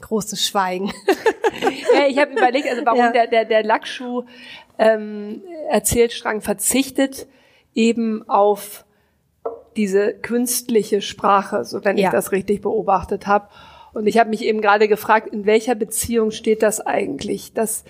Großes 0.00 0.46
Schweigen. 0.46 0.86
ja, 1.94 2.06
ich 2.08 2.18
habe 2.18 2.32
überlegt, 2.32 2.68
also 2.68 2.82
warum 2.86 3.00
ja. 3.00 3.12
der, 3.12 3.26
der, 3.26 3.44
der 3.44 3.62
Lackschuh 3.62 4.24
ähm, 4.78 5.42
Erzählstrang 5.68 6.40
verzichtet 6.40 7.26
eben 7.74 8.26
auf 8.28 8.85
diese 9.76 10.12
künstliche 10.14 11.02
Sprache, 11.02 11.64
so 11.64 11.84
wenn 11.84 11.98
ja. 11.98 12.08
ich 12.08 12.12
das 12.12 12.32
richtig 12.32 12.62
beobachtet 12.62 13.26
habe. 13.26 13.48
Und 13.92 14.06
ich 14.06 14.18
habe 14.18 14.30
mich 14.30 14.44
eben 14.44 14.60
gerade 14.60 14.88
gefragt, 14.88 15.28
in 15.32 15.46
welcher 15.46 15.74
Beziehung 15.74 16.30
steht 16.30 16.62
das 16.62 16.80
eigentlich, 16.80 17.52
dass 17.52 17.84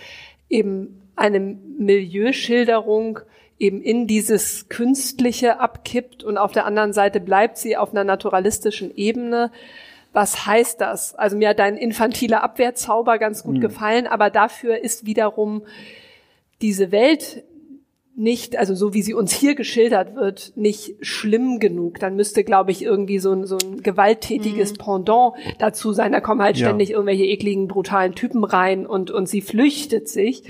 eben 0.49 1.03
eine 1.17 1.41
Milieuschilderung 1.41 3.21
eben 3.59 3.81
in 3.81 4.07
dieses 4.07 4.69
Künstliche 4.69 5.61
abkippt 5.61 6.23
und 6.23 6.37
auf 6.39 6.53
der 6.53 6.67
anderen 6.67 6.93
Seite 6.93 7.21
bleibt 7.21 7.57
sie 7.57 7.77
auf 7.77 7.91
einer 7.91 8.05
naturalistischen 8.05 8.95
Ebene. 8.95 9.51
Was 10.13 10.47
heißt 10.47 10.81
das? 10.81 11.15
Also 11.15 11.37
mir 11.37 11.51
hat 11.51 11.59
dein 11.59 11.77
infantiler 11.77 12.43
Abwehrzauber 12.43 13.19
ganz 13.19 13.43
gut 13.43 13.57
mhm. 13.57 13.61
gefallen, 13.61 14.07
aber 14.07 14.31
dafür 14.31 14.79
ist 14.79 15.07
wiederum 15.07 15.63
diese 16.61 16.93
Welt 16.93 17.45
nicht, 18.17 18.57
also 18.57 18.75
so 18.75 18.95
wie 18.95 19.03
sie 19.03 19.13
uns 19.13 19.33
hier 19.33 19.55
geschildert 19.55 20.17
wird, 20.17 20.53
nicht 20.57 20.97
schlimm 21.03 21.61
genug. 21.61 22.01
Dann 22.01 22.17
müsste, 22.17 22.45
glaube 22.45 22.71
ich, 22.71 22.83
irgendwie 22.83 23.19
so 23.19 23.33
ein, 23.33 23.45
so 23.45 23.59
ein 23.59 23.83
gewalttätiges 23.83 24.73
mhm. 24.73 24.77
Pendant 24.79 25.35
dazu 25.59 25.93
sein. 25.93 26.13
Da 26.13 26.21
kommen 26.21 26.41
halt 26.41 26.57
ständig 26.57 26.89
ja. 26.89 26.95
irgendwelche 26.95 27.27
ekligen, 27.27 27.69
brutalen 27.69 28.15
Typen 28.15 28.43
rein 28.45 28.87
und, 28.87 29.11
und 29.11 29.29
sie 29.29 29.43
flüchtet 29.43 30.09
sich. 30.09 30.45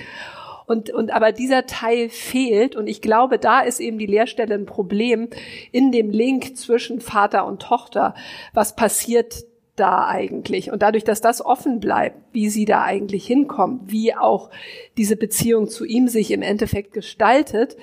Und, 0.66 0.90
und 0.90 1.12
aber 1.12 1.32
dieser 1.32 1.66
Teil 1.66 2.08
fehlt 2.08 2.76
und 2.76 2.88
ich 2.88 3.00
glaube, 3.00 3.38
da 3.38 3.60
ist 3.60 3.80
eben 3.80 3.98
die 3.98 4.06
Leerstelle 4.06 4.54
ein 4.54 4.66
Problem 4.66 5.28
in 5.70 5.92
dem 5.92 6.10
Link 6.10 6.56
zwischen 6.56 7.00
Vater 7.00 7.46
und 7.46 7.62
Tochter. 7.62 8.14
Was 8.52 8.74
passiert 8.74 9.44
da 9.76 10.06
eigentlich? 10.06 10.72
Und 10.72 10.82
dadurch, 10.82 11.04
dass 11.04 11.20
das 11.20 11.44
offen 11.44 11.80
bleibt, 11.80 12.16
wie 12.32 12.48
sie 12.48 12.64
da 12.64 12.82
eigentlich 12.82 13.26
hinkommt, 13.26 13.90
wie 13.92 14.14
auch 14.14 14.50
diese 14.96 15.16
Beziehung 15.16 15.68
zu 15.68 15.84
ihm 15.84 16.08
sich 16.08 16.30
im 16.30 16.42
Endeffekt 16.42 16.92
gestaltet, 16.92 17.76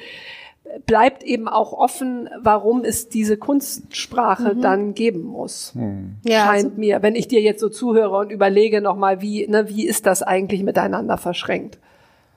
bleibt 0.85 1.23
eben 1.23 1.47
auch 1.47 1.73
offen, 1.73 2.29
warum 2.41 2.83
es 2.83 3.09
diese 3.09 3.37
Kunstsprache 3.37 4.55
mhm. 4.55 4.61
dann 4.61 4.93
geben 4.93 5.23
muss. 5.23 5.75
Mhm. 5.75 6.15
Ja, 6.25 6.45
Scheint 6.45 6.65
also, 6.65 6.77
mir, 6.77 7.01
wenn 7.01 7.15
ich 7.15 7.27
dir 7.27 7.41
jetzt 7.41 7.59
so 7.59 7.69
zuhöre 7.69 8.17
und 8.17 8.31
überlege 8.31 8.81
nochmal, 8.81 9.21
wie, 9.21 9.47
ne, 9.47 9.69
wie 9.69 9.85
ist 9.85 10.05
das 10.05 10.23
eigentlich 10.23 10.63
miteinander 10.63 11.17
verschränkt? 11.17 11.79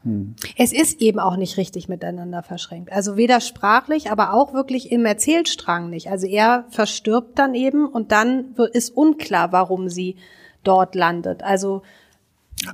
Hm. 0.07 0.37
Es 0.57 0.73
ist 0.73 1.01
eben 1.03 1.19
auch 1.19 1.37
nicht 1.37 1.57
richtig 1.57 1.89
miteinander 1.89 2.45
verschränkt. 2.45 2.93
Also 2.93 3.17
weder 3.17 3.41
sprachlich, 3.41 4.13
aber 4.13 4.33
auch 4.33 4.55
wirklich 4.55 4.93
im 4.93 5.05
Erzählstrang 5.05 5.91
nicht. 5.91 6.09
Also 6.11 6.29
er 6.29 6.65
verstirbt 6.71 7.37
dann 7.39 7.57
eben 7.57 7.87
und 7.87 8.13
dann 8.13 8.55
ist 8.73 8.91
unklar, 8.97 9.51
warum 9.51 9.89
sie 9.89 10.15
dort 10.63 10.95
landet. 10.95 11.43
Also 11.43 11.83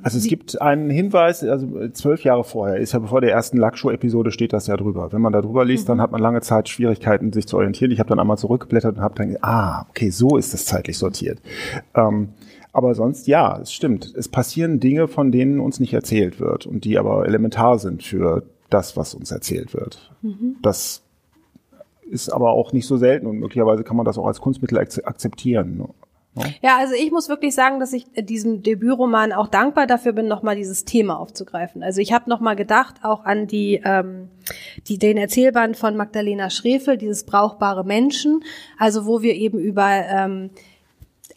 also 0.02 0.16
es 0.16 0.26
gibt 0.26 0.62
einen 0.62 0.90
Hinweis, 0.90 1.42
also 1.42 1.88
zwölf 1.88 2.22
Jahre 2.22 2.44
vorher, 2.44 2.76
ist 2.76 2.92
ja 2.92 3.00
bevor 3.00 3.20
der 3.20 3.32
ersten 3.32 3.56
Lackshow-Episode 3.56 4.30
steht 4.30 4.52
das 4.52 4.68
ja 4.68 4.76
drüber. 4.76 5.12
Wenn 5.12 5.20
man 5.20 5.32
da 5.32 5.42
drüber 5.42 5.64
liest, 5.64 5.84
mhm. 5.84 5.92
dann 5.92 6.00
hat 6.00 6.12
man 6.12 6.20
lange 6.20 6.40
Zeit 6.40 6.68
Schwierigkeiten, 6.68 7.32
sich 7.32 7.48
zu 7.48 7.56
orientieren. 7.56 7.90
Ich 7.90 7.98
habe 7.98 8.08
dann 8.08 8.20
einmal 8.20 8.38
zurückgeblättert 8.38 8.96
und 8.96 9.02
habe 9.02 9.14
dann 9.16 9.28
gedacht, 9.28 9.44
ah, 9.44 9.86
okay, 9.90 10.10
so 10.10 10.36
ist 10.36 10.54
das 10.54 10.66
zeitlich 10.66 10.98
sortiert. 10.98 11.40
Ähm, 11.94 12.28
aber 12.72 12.94
sonst, 12.94 13.26
ja, 13.26 13.58
es 13.60 13.72
stimmt. 13.72 14.14
Es 14.16 14.28
passieren 14.28 14.80
Dinge, 14.80 15.08
von 15.08 15.30
denen 15.30 15.60
uns 15.60 15.78
nicht 15.78 15.92
erzählt 15.92 16.40
wird 16.40 16.66
und 16.66 16.84
die 16.84 16.98
aber 16.98 17.26
elementar 17.26 17.78
sind 17.78 18.02
für 18.02 18.44
das, 18.70 18.96
was 18.96 19.14
uns 19.14 19.30
erzählt 19.30 19.74
wird. 19.74 20.10
Mhm. 20.22 20.56
Das 20.62 21.02
ist 22.10 22.30
aber 22.30 22.52
auch 22.52 22.72
nicht 22.72 22.86
so 22.86 22.96
selten 22.96 23.26
und 23.26 23.38
möglicherweise 23.38 23.84
kann 23.84 23.96
man 23.96 24.06
das 24.06 24.18
auch 24.18 24.26
als 24.26 24.40
Kunstmittel 24.40 24.78
akzeptieren. 24.78 25.76
Ne? 25.76 25.88
Ja, 26.62 26.78
also 26.78 26.94
ich 26.94 27.10
muss 27.10 27.28
wirklich 27.28 27.54
sagen, 27.54 27.78
dass 27.78 27.92
ich 27.92 28.06
diesem 28.16 28.62
Debütroman 28.62 29.32
auch 29.32 29.48
dankbar 29.48 29.86
dafür 29.86 30.12
bin, 30.12 30.28
nochmal 30.28 30.56
dieses 30.56 30.86
Thema 30.86 31.18
aufzugreifen. 31.18 31.82
Also 31.82 32.00
ich 32.00 32.12
habe 32.14 32.30
nochmal 32.30 32.56
gedacht, 32.56 32.96
auch 33.02 33.24
an 33.26 33.46
die, 33.46 33.82
ähm, 33.84 34.30
die 34.88 34.98
den 34.98 35.18
Erzählband 35.18 35.76
von 35.76 35.94
Magdalena 35.94 36.48
Schrefel, 36.48 36.96
dieses 36.96 37.24
brauchbare 37.24 37.84
Menschen, 37.84 38.42
also 38.78 39.04
wo 39.04 39.20
wir 39.20 39.34
eben 39.34 39.58
über 39.58 39.88
ähm, 39.90 40.50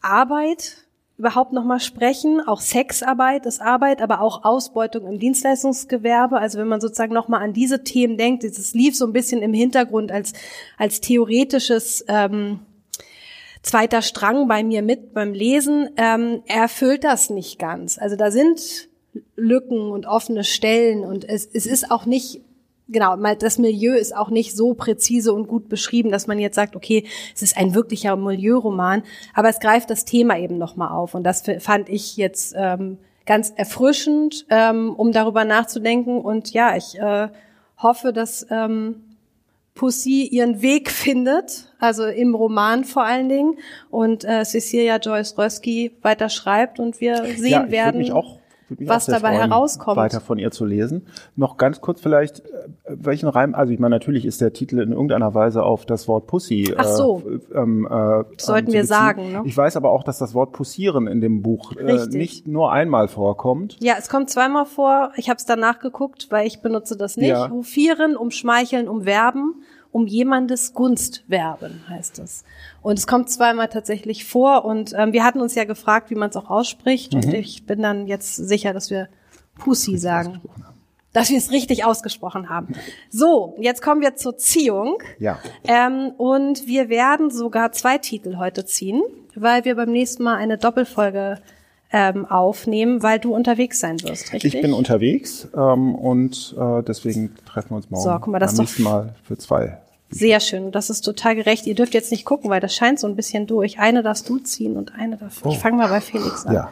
Arbeit 0.02 0.85
überhaupt 1.18 1.54
noch 1.54 1.64
mal 1.64 1.80
sprechen. 1.80 2.42
Auch 2.46 2.60
Sexarbeit 2.60 3.46
ist 3.46 3.62
Arbeit, 3.62 4.02
aber 4.02 4.22
auch 4.22 4.44
Ausbeutung 4.44 5.08
im 5.08 5.20
Dienstleistungsgewerbe. 5.20 6.38
Also 6.38 6.60
wenn 6.60 6.68
man 6.68 6.82
sozusagen 6.82 7.14
noch 7.14 7.28
mal 7.28 7.40
an 7.40 7.54
diese 7.54 7.84
Themen 7.84 8.18
denkt, 8.18 8.44
das 8.44 8.74
lief 8.74 8.96
so 8.98 9.06
ein 9.06 9.14
bisschen 9.14 9.42
im 9.42 9.54
Hintergrund 9.54 10.12
als 10.12 10.34
als 10.78 11.00
theoretisches 11.02 12.04
ähm, 12.08 12.60
zweiter 13.62 14.02
Strang 14.02 14.48
bei 14.48 14.64
mir 14.64 14.82
mit 14.82 15.14
beim 15.14 15.34
Lesen. 15.34 15.90
Ähm, 15.98 16.44
erfüllt 16.48 17.04
das 17.04 17.30
nicht 17.30 17.60
ganz. 17.60 17.98
Also 17.98 18.16
da 18.16 18.30
sind 18.30 18.90
Lücken 19.36 19.92
und 19.92 20.06
offene 20.06 20.44
Stellen 20.44 21.06
und 21.06 21.28
es, 21.28 21.46
es 21.46 21.66
ist 21.66 21.90
auch 21.92 22.06
nicht 22.06 22.42
genau, 22.88 23.18
mal 23.18 23.36
das 23.36 23.58
Milieu 23.58 23.94
ist 23.96 24.16
auch 24.16 24.30
nicht 24.30 24.56
so 24.56 24.74
präzise 24.74 25.34
und 25.34 25.48
gut 25.48 25.70
beschrieben, 25.70 26.12
dass 26.12 26.28
man 26.28 26.40
jetzt 26.40 26.56
sagt, 26.56 26.76
okay, 26.76 27.06
es 27.34 27.42
ist 27.42 27.58
ein 27.58 27.74
wirklicher 27.74 28.16
Milieuroman, 28.16 29.04
aber 29.34 29.50
es 29.50 29.60
greift 29.60 29.90
das 29.90 30.06
Thema 30.06 30.38
eben 30.38 30.58
nochmal 30.58 30.90
auf 30.90 31.16
und 31.16 31.24
das 31.24 31.44
fand 31.60 31.90
ich 31.90 32.18
jetzt 32.18 32.54
ähm, 32.58 32.98
ganz 33.26 33.52
erfrischend, 33.56 34.46
ähm, 34.50 34.94
um 34.96 35.12
darüber 35.12 35.46
nachzudenken 35.46 36.20
und 36.20 36.52
ja, 36.52 36.76
ich 36.76 37.00
äh, 37.00 37.30
hoffe, 37.78 38.14
dass 38.14 38.46
ähm, 38.50 39.02
Pussy 39.74 40.24
ihren 40.24 40.62
Weg 40.62 40.90
findet, 40.90 41.74
also 41.80 42.06
im 42.06 42.34
Roman 42.34 42.86
vor 42.86 43.04
allen 43.04 43.28
Dingen 43.28 43.58
und 43.90 44.24
äh, 44.24 44.46
Cecilia 44.46 44.98
Joyce 44.98 45.38
Rösky 45.38 45.92
weiter 46.02 46.30
schreibt 46.30 46.80
und 46.80 47.02
wir 47.02 47.26
sehen 47.26 47.52
ja, 47.52 47.72
werden. 47.72 47.98
Mich 47.98 48.14
auch 48.14 48.40
was 48.70 49.06
dabei 49.06 49.36
freuen, 49.36 49.50
herauskommt. 49.50 49.98
Weiter 49.98 50.22
von 50.22 50.38
ihr 50.38 50.52
zu 50.52 50.66
lesen. 50.66 51.08
Noch 51.36 51.58
ganz 51.58 51.82
kurz 51.82 52.02
vielleicht, 52.02 52.40
äh, 52.40 52.68
welchen 52.88 53.30
Reim, 53.30 53.56
also 53.56 53.72
ich 53.72 53.80
meine, 53.80 53.96
natürlich 53.96 54.26
ist 54.26 54.42
der 54.42 54.54
Titel 54.54 54.80
in 54.80 54.92
irgendeiner 54.92 55.34
Weise 55.34 55.64
auf 55.64 55.86
das 55.86 56.08
Wort 56.08 56.28
Pussy. 56.28 56.74
Ach 56.78 56.86
so. 56.86 57.22
Äh, 57.26 57.58
ähm, 57.58 57.88
äh, 57.90 58.24
Sollten 58.38 58.72
wir 58.72 58.86
sagen. 58.86 59.32
Ne? 59.32 59.42
Ich 59.46 59.56
weiß 59.56 59.78
aber 59.78 59.92
auch, 59.92 60.04
dass 60.04 60.18
das 60.18 60.34
Wort 60.34 60.52
Pussieren 60.52 61.08
in 61.08 61.22
dem 61.22 61.42
Buch 61.42 61.76
äh, 61.76 62.08
nicht 62.08 62.48
nur 62.48 62.72
einmal 62.72 63.08
vorkommt. 63.08 63.78
Ja, 63.82 63.96
es 63.98 64.10
kommt 64.10 64.30
zweimal 64.30 64.66
vor. 64.66 65.12
Ich 65.16 65.30
habe 65.30 65.38
es 65.38 65.46
danach 65.46 65.80
geguckt, 65.80 66.28
weil 66.30 66.48
ich 66.48 66.62
benutze 66.62 66.98
das 66.98 67.18
nicht. 67.18 67.30
Ja. 67.30 67.50
Hofieren, 67.50 68.16
umschmeicheln, 68.18 68.88
umwerben 68.88 69.56
um 69.96 70.08
jemandes 70.08 70.74
Gunst 70.74 71.24
werben, 71.30 71.82
heißt 71.88 72.20
es. 72.20 72.44
Und 72.82 73.00
es 73.00 73.08
kommt 73.08 73.30
zweimal 73.30 73.70
tatsächlich 73.70 74.26
vor 74.26 74.66
und 74.66 74.94
ähm, 74.94 75.14
wir 75.14 75.24
hatten 75.24 75.40
uns 75.40 75.56
ja 75.56 75.64
gefragt, 75.64 76.10
wie 76.10 76.16
man 76.16 76.32
es 76.32 76.36
auch 76.36 76.50
ausspricht 76.50 77.14
mhm. 77.14 77.22
und 77.22 77.34
ich 77.34 77.66
bin 77.66 77.82
dann 77.82 78.06
jetzt 78.06 78.36
sicher, 78.36 78.74
dass 78.74 78.90
wir 78.90 79.08
Pussy 79.58 79.98
sagen. 79.98 80.42
Dass 81.14 81.30
wir 81.30 81.38
es 81.38 81.50
richtig 81.50 81.86
ausgesprochen 81.86 82.50
haben. 82.50 82.74
So, 83.10 83.56
jetzt 83.58 83.82
kommen 83.82 84.02
wir 84.02 84.16
zur 84.16 84.36
Ziehung. 84.36 84.98
Ja. 85.18 85.40
Ähm, 85.64 86.12
und 86.18 86.68
wir 86.68 86.90
werden 86.90 87.32
sogar 87.32 87.72
zwei 87.72 87.98
Titel 87.98 88.36
heute 88.36 88.66
ziehen, 88.66 89.02
weil 89.34 89.64
wir 89.64 89.78
beim 89.78 89.94
nächsten 89.94 90.24
Mal 90.24 90.36
eine 90.36 90.58
Doppelfolge 90.58 91.40
ähm, 91.94 92.26
aufnehmen, 92.26 93.02
weil 93.02 93.20
du 93.20 93.34
unterwegs 93.34 93.80
sein 93.80 94.04
wirst, 94.04 94.34
richtig? 94.34 94.56
Ich 94.56 94.62
bin 94.62 94.74
unterwegs 94.74 95.48
ähm, 95.56 95.96
und 95.96 96.54
äh, 96.60 96.84
deswegen 96.84 97.34
treffen 97.46 97.70
wir 97.70 97.78
uns 97.78 97.90
morgen 97.90 98.04
so, 98.04 98.10
guck 98.20 98.28
mal, 98.28 98.40
das 98.40 98.58
beim 98.58 98.66
nächsten 98.66 98.84
Mal 98.84 99.16
für 99.24 99.38
zwei 99.38 99.78
sehr 100.10 100.40
schön. 100.40 100.72
Das 100.72 100.90
ist 100.90 101.02
total 101.02 101.36
gerecht. 101.36 101.66
Ihr 101.68 101.76
dürft 101.76 101.94
jetzt 101.94 102.12
nicht 102.12 102.26
gucken, 102.26 102.50
weil 102.50 102.62
das 102.62 102.76
scheint 102.76 103.00
so 103.00 103.08
ein 103.08 103.16
bisschen 103.16 103.48
durch. 103.48 103.80
Eine 103.80 104.04
darfst 104.04 104.30
du 104.30 104.38
ziehen 104.40 104.78
und 104.78 104.94
eine 104.96 105.18
darf. 105.18 105.42
Oh. 105.44 105.50
Ich 105.50 105.58
fange 105.60 105.78
mal 105.78 105.90
bei 105.90 106.02
Felix 106.02 106.46
an. 106.46 106.54
Ja. 106.56 106.72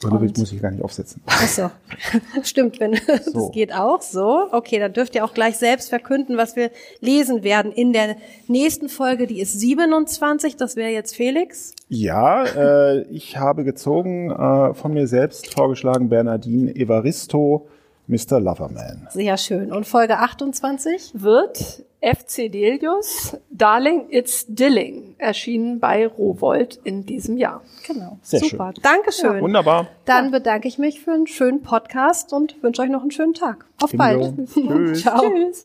Brillebild 0.00 0.38
muss 0.38 0.52
ich 0.52 0.62
gar 0.62 0.70
nicht 0.70 0.84
aufsetzen. 0.84 1.20
Ach 1.26 1.46
so. 1.48 1.68
Stimmt, 2.42 2.78
wenn 2.78 2.92
das 3.06 3.24
So. 3.26 3.50
geht 3.50 3.74
auch 3.74 4.02
so. 4.02 4.46
Okay, 4.52 4.78
dann 4.78 4.92
dürft 4.92 5.14
ihr 5.16 5.24
auch 5.24 5.34
gleich 5.34 5.56
selbst 5.56 5.88
verkünden, 5.88 6.36
was 6.36 6.54
wir 6.56 6.70
lesen 7.00 7.42
werden 7.42 7.72
in 7.72 7.92
der 7.92 8.16
nächsten 8.46 8.88
Folge. 8.88 9.26
Die 9.26 9.40
ist 9.40 9.58
27. 9.58 10.56
Das 10.56 10.76
wäre 10.76 10.90
jetzt 10.90 11.16
Felix. 11.16 11.74
Ja, 11.88 12.44
äh, 12.44 13.02
ich 13.08 13.36
habe 13.36 13.64
gezogen, 13.64 14.30
äh, 14.30 14.74
von 14.74 14.92
mir 14.94 15.06
selbst 15.08 15.52
vorgeschlagen, 15.52 16.08
Bernardine 16.08 16.74
Evaristo, 16.74 17.66
Mr. 18.06 18.40
Loverman. 18.40 19.08
Sehr 19.10 19.36
schön. 19.36 19.72
Und 19.72 19.86
Folge 19.86 20.18
28? 20.18 21.12
Wird 21.14 21.84
FC 22.04 22.52
Delius, 22.52 23.34
Darling 23.50 24.06
It's 24.10 24.44
Dilling, 24.46 25.14
erschienen 25.16 25.80
bei 25.80 26.06
Rowold 26.06 26.78
in 26.84 27.06
diesem 27.06 27.38
Jahr. 27.38 27.62
Genau. 27.86 28.18
Sehr 28.22 28.40
Super. 28.40 28.74
Dankeschön. 28.82 29.40
Wunderbar. 29.40 29.88
Dann 30.04 30.30
bedanke 30.30 30.68
ich 30.68 30.76
mich 30.76 31.00
für 31.00 31.12
einen 31.12 31.26
schönen 31.26 31.62
Podcast 31.62 32.34
und 32.34 32.62
wünsche 32.62 32.82
euch 32.82 32.90
noch 32.90 33.00
einen 33.00 33.10
schönen 33.10 33.32
Tag. 33.32 33.64
Auf 33.82 33.92
bald. 33.92 34.22
Ebenso. 34.22 34.60
Tschüss. 34.68 35.00
Ciao. 35.00 35.20
Tschüss. 35.22 35.62